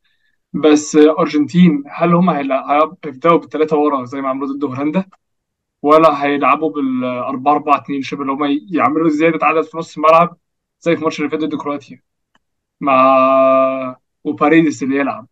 بس 0.52 0.96
أرجنتين 0.96 1.84
هل 1.88 2.14
هم 2.14 2.30
هيبدأوا 2.30 3.38
بالثلاثه 3.38 3.76
ورا 3.76 4.04
زي 4.04 4.20
ما 4.20 4.28
عملوا 4.28 4.48
ضد 4.48 4.64
هولندا؟ 4.64 5.04
ولا 5.82 6.24
هيلعبوا 6.24 6.70
بال 6.70 7.04
4 7.04 7.52
4 7.52 7.78
2 7.78 8.02
شبه 8.02 8.22
اللي 8.22 8.32
هم 8.32 8.60
يعملوا 8.70 9.10
زياده 9.10 9.46
عدد 9.46 9.62
في 9.62 9.76
نص 9.78 9.96
الملعب 9.96 10.36
زي 10.80 10.92
في 10.94 10.98
الماتش 10.98 11.18
اللي 11.20 11.30
فات 11.30 11.40
ضد 11.40 11.54
كرواتيا؟ 11.54 12.13
مع 12.84 13.96
وباريدس 14.24 14.82
اللي 14.82 14.96
يلعب. 14.96 15.26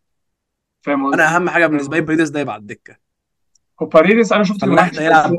فاهم 0.81 0.99
أنا 1.13 1.23
قصدي؟ 1.23 1.35
أهم 1.35 1.49
حاجة 1.49 1.67
بالنسبة 1.67 1.97
لي 1.97 2.01
باريدس 2.05 2.29
ده 2.29 2.39
يبقى 2.39 2.53
على 2.53 2.61
الدكة. 2.61 2.97
وباريدس 3.81 4.33
أنا 4.33 4.43
ده 4.43 4.89
بس 4.91 4.99
يلعب. 4.99 5.37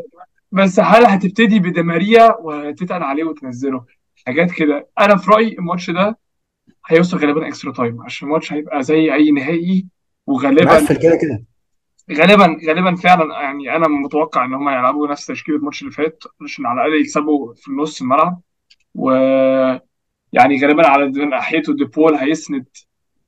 بس 0.52 0.80
هل 0.80 1.06
هتبتدي 1.06 1.58
بدي 1.58 1.97
ماريا 1.97 2.36
وتتقل 2.40 3.02
عليه 3.02 3.24
وتنزله؟ 3.24 3.84
حاجات 4.26 4.50
كده. 4.50 4.88
أنا 4.98 5.16
في 5.16 5.30
رأيي 5.30 5.58
الماتش 5.58 5.90
ده 5.90 6.18
هيوصل 6.86 7.18
غالبا 7.18 7.48
extra 7.48 7.72
time 7.72 8.02
عشان 8.02 8.28
الماتش 8.28 8.52
هيبقى 8.52 8.82
زي 8.82 9.14
أي 9.14 9.30
نهائي 9.30 9.86
وغالبا 10.26 10.64
مقفل 10.64 10.96
كده 10.96 11.18
كده. 11.22 11.44
غالبا 12.12 12.58
غالبا 12.68 12.94
فعلا 12.94 13.40
يعني 13.42 13.76
أنا 13.76 13.88
متوقع 13.88 14.44
إن 14.44 14.54
هم 14.54 14.68
يلعبوا 14.68 15.08
نفس 15.08 15.26
تشكيلة 15.26 15.58
الماتش 15.58 15.82
اللي 15.82 15.92
فات 15.92 16.24
عشان 16.42 16.66
على 16.66 16.80
الأقل 16.80 17.00
يكسبوا 17.00 17.54
في 17.54 17.70
نص 17.72 18.02
الملعب. 18.02 18.40
ويعني 20.34 20.60
غالبا 20.62 20.86
على 20.88 21.06
ناحيته 21.10 21.74
دي 21.74 21.90
بول 21.90 22.14
هيسند 22.14 22.66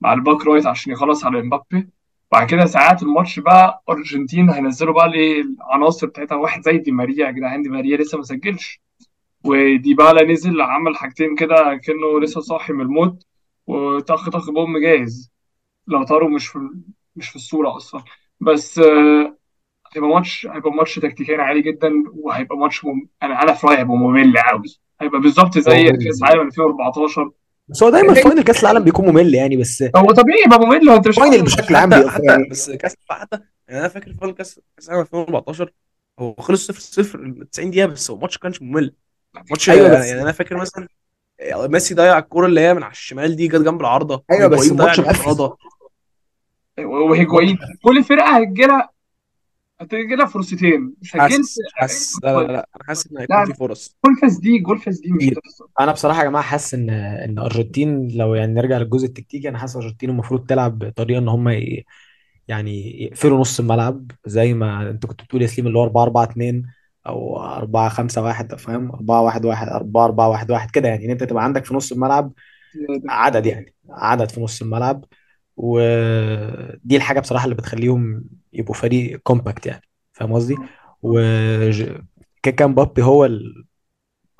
مع 0.00 0.12
ال 0.12 0.19
back 0.19 0.46
right 0.46 0.66
عشان 0.66 0.92
يخلص 0.92 1.24
على 1.24 1.40
امبابي. 1.40 1.88
بعد 2.32 2.46
كده 2.50 2.66
ساعات 2.66 3.02
الماتش 3.02 3.38
بقى 3.38 3.82
أرجنتين 3.88 4.50
هينزلوا 4.50 4.94
بقى 4.94 5.06
العناصر 5.06 6.06
بتاعتها. 6.06 6.34
واحد 6.36 6.62
زي 6.62 6.78
دي 6.78 6.92
ماريا 6.92 7.26
يا 7.26 7.30
جدعان 7.30 7.62
دي 7.62 7.68
ماريا 7.68 7.96
لسه 7.96 8.18
ما 8.18 8.24
سجلش. 8.24 8.80
وديبالا 9.44 10.32
نزل 10.32 10.60
عمل 10.60 10.96
حاجتين 10.96 11.34
كده 11.36 11.80
كأنه 11.84 12.20
لسه 12.20 12.40
صاحي 12.40 12.72
من 12.72 12.80
الموت 12.80 13.26
وطخ 13.66 14.30
طخ 14.30 14.50
بوم 14.50 14.78
جاهز. 14.78 15.32
لاوتارو 15.86 16.30
مش 16.30 16.46
في 16.48 16.58
مش 17.16 17.28
في 17.28 17.36
الصورة 17.36 17.76
أصلا. 17.76 18.02
بس 18.40 18.78
آه، 18.78 19.36
هيبقى 19.94 20.10
ماتش 20.10 20.46
هيبقى 20.46 20.70
ماتش 20.72 20.94
تكتيكيا 20.94 21.42
عالي 21.42 21.62
جدا 21.62 21.92
وهيبقى 22.14 22.56
ماتش 22.58 22.84
مم... 22.84 23.08
أنا 23.22 23.42
أنا 23.42 23.52
في 23.52 23.66
رأيي 23.66 23.78
هيبقى 23.78 23.96
ممل 23.96 24.38
قوي 24.38 24.85
هيبقى 25.00 25.20
بالظبط 25.20 25.56
هو 25.56 25.62
زي 25.62 25.82
ممل 25.82 26.04
كأس 26.04 26.22
عالم 26.22 26.46
2014 26.46 27.30
بس 27.68 27.82
هو 27.82 27.90
دايما 27.90 28.14
final 28.14 28.42
كأس 28.42 28.60
العالم 28.64 28.84
بيكون 28.84 29.08
ممل 29.08 29.34
يعني 29.34 29.56
بس 29.56 29.84
هو 29.96 30.10
طبيعي 30.10 30.42
يبقى 30.46 30.58
ممل 30.60 30.88
وأنت 30.88 31.08
مش 31.08 31.14
final 31.16 31.42
بشكل 31.42 31.76
عام 31.76 31.94
حتى 31.94 32.00
بيبقى 32.00 32.12
حتى 32.14 32.48
بس 32.50 32.70
كأس 32.70 32.96
حتى 33.10 33.38
يعني 33.68 33.80
أنا 33.80 33.88
فاكر 33.88 34.12
final 34.14 34.34
كأس 34.34 34.60
كأس 34.76 34.88
العالم 34.88 35.02
2014 35.02 35.72
هو 36.18 36.34
خلص 36.34 36.66
0 36.66 36.80
0 36.80 37.44
90 37.52 37.70
دقيقة 37.70 37.86
بس 37.86 38.10
هو 38.10 38.16
الماتش 38.16 38.38
كانش 38.38 38.62
ممل. 38.62 38.94
ماتش 39.34 39.70
أيوه 39.70 39.88
يعني 39.88 40.00
بس 40.00 40.06
يعني 40.06 40.22
أنا 40.22 40.32
فاكر 40.32 40.56
مثلا 40.56 40.88
ميسي 41.54 41.94
ضيع 41.94 42.18
الكورة 42.18 42.46
اللي 42.46 42.60
هي 42.60 42.74
من 42.74 42.82
على 42.82 42.92
الشمال 42.92 43.36
دي 43.36 43.48
جت 43.48 43.60
جنب 43.60 43.80
العارضة. 43.80 44.24
أيوه 44.30 44.48
بس 44.48 44.70
الماتش 44.70 45.00
مقفل 45.00 45.50
وهيجوين 46.78 47.58
كل 47.82 48.04
فرقة 48.04 48.36
هتجيلها 48.36 48.90
هتجيلها 49.80 50.26
فرصتين. 50.26 50.94
مش 51.02 51.10
سجلت 51.10 51.46
حاسس 51.74 52.12
لا 52.24 52.30
لا 52.36 52.46
لا 52.46 52.68
أنا 52.76 52.84
حاسس 52.86 53.12
إن 53.12 53.18
هيكون 53.18 53.36
لا 53.36 53.44
في 53.44 53.54
فرص. 53.54 53.96
جول 54.06 54.16
فاس 54.16 54.38
دي 54.38 54.58
جول 54.58 54.78
فاس 54.78 55.00
دي 55.00 55.12
مش 55.12 55.18
كتير. 55.18 55.38
هتحصل. 55.38 55.68
أنا 55.80 55.92
بصراحة 55.92 56.20
يا 56.20 56.24
جماعة 56.28 56.44
حاسس 56.44 56.74
ان 56.74 56.90
إن 56.90 57.38
أرجنتين 57.38 58.08
لو 58.08 58.34
يعني 58.34 58.52
نرجع 58.54 58.78
للجزء 58.78 59.06
التكتيكي 59.06 59.48
أنا 59.48 59.58
حاسس 59.58 59.76
أرجنتين 59.76 60.10
المفروض 60.10 60.46
تلعب 60.46 60.78
بطريقة 60.78 61.18
إن 61.18 61.28
هم 61.28 61.48
ي... 61.48 61.84
يعني 62.48 63.02
يقفلوا 63.04 63.38
نص 63.40 63.60
الملعب 63.60 64.10
زي 64.26 64.54
ما 64.54 64.90
أنت 64.90 65.06
كنت 65.06 65.22
بتقول 65.22 65.42
يا 65.42 65.46
سليم 65.46 65.66
اللي 65.66 65.78
هو 65.78 65.82
4 65.84 66.02
4 66.02 66.24
2 66.24 66.62
أو 67.06 67.38
4 67.44 67.88
5 67.88 68.22
1 68.22 68.54
فاهم؟ 68.54 68.90
4 68.92 69.22
1 69.22 69.44
1 69.44 69.68
4 69.68 70.04
4 70.04 70.28
1 70.28 70.50
1 70.50 70.70
كده 70.70 70.88
يعني. 70.88 71.04
إن 71.04 71.10
أنت 71.10 71.24
تبقى 71.24 71.44
عندك 71.44 71.64
في 71.64 71.74
نص 71.74 71.92
الملعب. 71.92 72.32
عدد 73.08 73.46
يعني 73.46 73.74
عدد 73.90 74.30
في 74.30 74.40
نص 74.40 74.62
الملعب. 74.62 75.04
ودي 75.56 76.96
الحاجة 76.96 77.20
بصراحة 77.20 77.44
اللي 77.44 77.54
بتخليهم 77.54 78.24
يبقوا 78.52 78.74
فريق 78.74 79.20
compact 79.20 79.66
يعني 79.66 79.82
فاهم 80.12 80.32
قصدي؟ 80.32 80.56
و 81.02 81.18
كان 82.42 82.70
مبابي 82.70 83.02
هو 83.02 83.24
ال... 83.24 83.64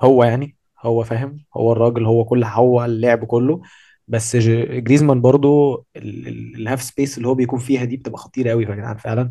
هو 0.01 0.23
يعني 0.23 0.57
هو 0.81 1.03
فاهم 1.03 1.37
هو 1.57 1.71
الراجل 1.71 2.05
هو 2.05 2.25
كل 2.25 2.43
هو 2.43 2.85
اللعب 2.85 3.25
كله. 3.25 3.61
بس 4.07 4.35
جريزمان 4.37 5.21
برضو 5.21 5.75
ال- 5.95 6.27
ال- 6.27 6.55
ال 6.61 6.65
half 6.65 6.81
space 6.83 7.17
اللي 7.17 7.27
هو 7.27 7.35
بيكون 7.35 7.59
فيها 7.59 7.83
دي 7.85 7.97
بتبقى 7.97 8.17
خطيرة 8.19 8.49
قوي 8.51 8.63
يا 8.65 8.75
جدعان 8.75 8.97
فعلا. 8.97 9.29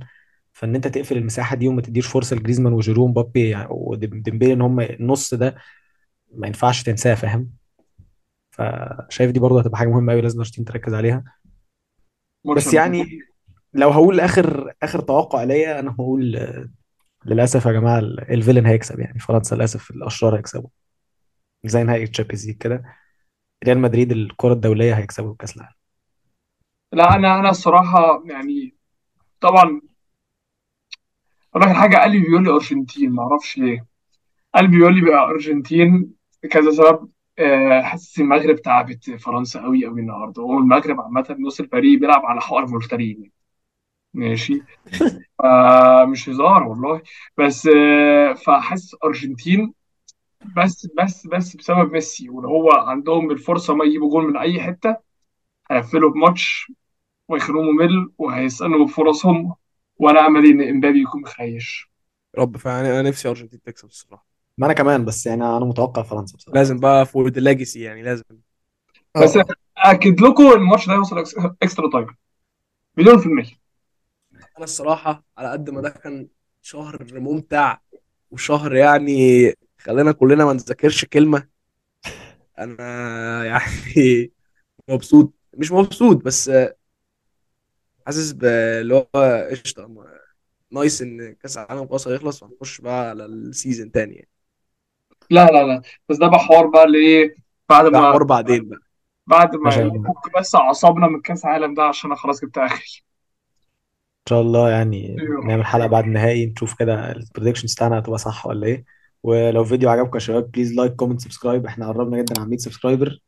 فإن 0.53 0.75
أنت 0.75 0.88
تقفل 0.88 1.16
المساحة 1.16 1.57
دي 1.57 1.68
وما 1.68 1.83
تديش 1.83 2.07
فرصة 2.07 2.37
لجريزمان 2.37 2.72
وجيرو 2.72 3.07
مبابي 3.09 3.49
يعني 3.51 3.68
وديمبيلي 3.70 4.44
إن 4.53 4.61
هم 4.62 4.81
النص 4.81 5.35
ده 5.35 5.57
ما 6.35 6.46
ينفعش 6.46 6.83
تنساه 6.83 7.14
فاهم؟ 7.14 7.51
فشايف 8.51 9.31
دي 9.31 9.40
برضه 9.40 9.61
هتبقى 9.61 9.79
حاجة 9.79 9.88
مهمة 9.88 10.12
قوي 10.12 10.22
لازم 10.22 10.37
الارجنتين 10.37 10.64
تركز 10.64 10.94
عليها. 10.94 11.25
بس 12.54 12.74
يعني 12.74 13.20
لو 13.74 13.90
هقول 13.90 14.20
آخر 14.20 14.72
آخر 14.82 15.00
توقع 15.00 15.42
ليا 15.44 15.80
أنا 15.80 15.90
هقول 15.92 16.37
آه، 16.37 16.68
للأسف 17.26 17.66
يا 17.66 17.72
جماعة 17.72 17.98
ال- 17.98 18.30
ال 18.33 18.37
villain 18.37 18.66
هيكسب 18.66 19.00
يعني. 19.00 19.18
فرنسا 19.18 19.54
للأسف 19.54 19.90
الأشرار 19.90 20.37
هيكسبوا. 20.38 20.68
زي 21.64 21.82
نهائي 21.85 22.06
Champions 22.07 22.46
League 22.46 22.57
كده. 22.59 22.82
ريال 23.64 23.78
مدريد 23.78 24.12
الكرة 24.12 24.52
الدولية 24.52 24.94
هيكسبوا 24.94 25.35
كأس 25.38 25.56
العالم. 25.56 25.74
لا 26.92 27.14
أنا 27.14 27.40
أنا 27.40 27.50
الصراحة 27.50 28.22
يعني 28.26 28.76
طبعا 29.40 29.80
أقول 31.54 31.68
لك 31.70 31.76
حاجة. 31.76 31.96
قلبي 31.96 32.20
بيقول 32.20 32.44
لي 32.44 32.50
أرجنتين 32.50 33.11
ما 33.11 33.22
أعرفش 33.22 33.59
ليه. 33.59 33.87
قلبي 34.54 34.76
بيقول 34.76 34.94
لي 34.94 35.00
بقى 35.11 35.24
أرجنتين 35.24 36.14
كذا 36.50 36.70
سبب. 36.70 37.11
حاسس 37.83 38.20
المغرب 38.20 38.57
تعبت 38.62 39.11
فرنسا 39.11 39.62
قوي 39.62 39.87
قوي 39.87 40.01
النهارده. 40.01 40.42
هو 40.42 40.59
المغرب 40.59 41.01
عامة 41.01 41.37
نص 41.40 41.61
الفريق 41.61 42.01
بيلعب 42.01 42.27
على 42.27 42.40
حوار 42.40 42.66
مفترين 42.70 43.33
ماشي؟ 44.14 44.64
آه 45.44 46.05
مش 46.07 46.29
هزار 46.29 46.62
والله. 46.64 47.03
بس 47.38 47.66
آه 47.77 48.35
فحاسس 48.35 48.96
أرجنتين 49.05 49.75
بس 50.57 50.88
بس 50.99 51.27
بس 51.27 51.57
بسبب 51.57 51.92
ميسي 51.92 52.29
ولو 52.31 52.49
هو 52.49 52.70
عندهم 52.72 53.31
الفرصة 53.31 53.75
ما 53.75 53.85
يجيبوا 53.85 54.11
جول 54.11 54.25
من 54.29 54.37
أي 54.37 54.61
حتة 54.62 54.96
هيقفلوا 55.70 56.11
بماتش 56.12 56.72
ويخلوه 57.29 57.62
ممل 57.64 58.12
وهيسألوا 58.18 58.87
بفرصهم 58.87 59.55
وأنا 59.99 60.27
أملي 60.27 60.51
إن 60.53 60.62
إمبابي 60.70 61.03
يكون 61.03 61.22
مخيش. 61.22 61.90
رب 62.38 62.57
فعلا 62.57 63.01
أنا 63.01 63.09
نفسي 63.09 63.29
أرجنتين 63.29 63.62
تكسب 63.62 63.88
الصراحة. 63.88 64.27
ما 64.59 64.66
أنا 64.66 64.75
كمان 64.75 65.05
بس 65.05 65.27
يعني 65.27 65.45
أنا 65.45 65.64
متوقع 65.64 66.03
فرنسا 66.03 66.37
بصراحة. 66.37 66.59
لازم 66.59 66.81
بقى 66.81 67.07
for 67.07 67.29
the 67.29 67.40
legacy 67.40 67.81
يعني 67.81 68.03
لازم. 68.03 68.25
بس 69.23 69.38
أكد 69.79 70.21
لكم 70.21 70.53
الماتش 70.53 70.87
ده 70.87 70.95
هيوصل 70.95 71.19
extra 71.62 71.90
time. 71.90 72.07
مليون 72.97 73.19
في 73.19 73.27
المية. 73.27 73.66
أنا 74.57 74.64
الصراحة 74.64 75.25
على 75.38 75.51
قد 75.51 75.71
ما 75.71 75.81
ده 75.81 75.88
كان 75.90 76.29
شهر 76.62 77.07
ممتع 77.21 77.79
وشهر 78.31 78.75
يعني 78.75 79.53
خلينا 79.79 80.12
كلنا 80.12 80.45
ما 80.45 80.53
نذاكرش 80.53 81.05
كلمة 81.05 81.49
أنا 82.59 83.45
يعني 83.45 84.33
مبسوط. 84.88 85.33
مش 85.55 85.73
مبسوط 85.73 86.25
بس 86.25 86.51
حاسس 88.07 88.33
باللي 88.33 88.95
هو 88.95 89.47
قشطة 89.51 90.05
nice 90.70 91.03
إن 91.03 91.35
كأس 91.35 91.59
العالم 91.59 91.88
خلاص 91.88 92.09
هيخلص 92.09 92.42
وهنخش 92.42 92.81
بقى 92.81 93.11
على 93.11 93.25
ال 93.27 93.36
season 93.36 93.90
تاني 93.92 94.14
يعني. 94.14 94.29
لا 95.31 95.47
لا 95.47 95.65
لا. 95.67 95.83
بس 96.09 96.17
ده 96.17 96.27
بقى 96.29 96.39
حوار 96.39 96.67
بقى 96.67 96.85
اللي 96.85 96.99
إيه 96.99 97.35
بعد 97.69 97.85
ده 97.85 97.91
ما 97.91 98.11
حوار 98.11 98.23
بعدين 98.23 98.69
بقى. 98.69 98.79
بعد 99.27 99.57
ما 99.57 99.69
عشان 99.69 99.87
نفك 99.87 100.39
بس 100.39 100.55
اعصابنا 100.55 101.07
من 101.07 101.21
كأس 101.21 101.45
العالم 101.45 101.75
ده 101.75 101.83
عشان 101.83 102.11
أنا 102.11 102.21
خلاص 102.21 102.41
جبت 102.45 102.59
آخري. 102.59 103.03
إن 104.27 104.29
شاء 104.29 104.41
الله 104.41 104.71
يعني 104.71 105.17
أيوه. 105.21 105.45
نعمل 105.47 105.65
حلقة 105.65 105.87
بعد 105.87 106.05
النهائي 106.05 106.47
نشوف 106.47 106.75
كده 106.79 107.12
ال 107.12 107.18
predictions 107.18 107.75
بتاعنا 107.75 107.99
هتبقى 107.99 108.19
صح 108.19 108.47
ولا 108.47 108.67
إيه. 108.67 108.85
ولو 109.23 109.65
فيديو 109.65 109.91
عجبكم 109.91 110.15
يا 110.15 110.19
شباب 110.21 110.51
please 110.51 110.72
like 110.75 110.92
comment 110.96 111.20
subscribe 111.20 111.66
إحنا 111.67 111.89
قربنا 111.89 112.23
جدا 112.23 112.41
على 112.41 112.49
100 112.49 112.59
subscriber 112.59 113.18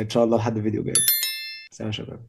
إن 0.00 0.10
شاء 0.10 0.24
الله 0.24 0.36
لحد 0.38 0.56
الفيديو 0.56 0.82
جاي 0.84 0.94
سلام 1.70 1.86
يا 1.88 1.92
شباب. 1.92 2.26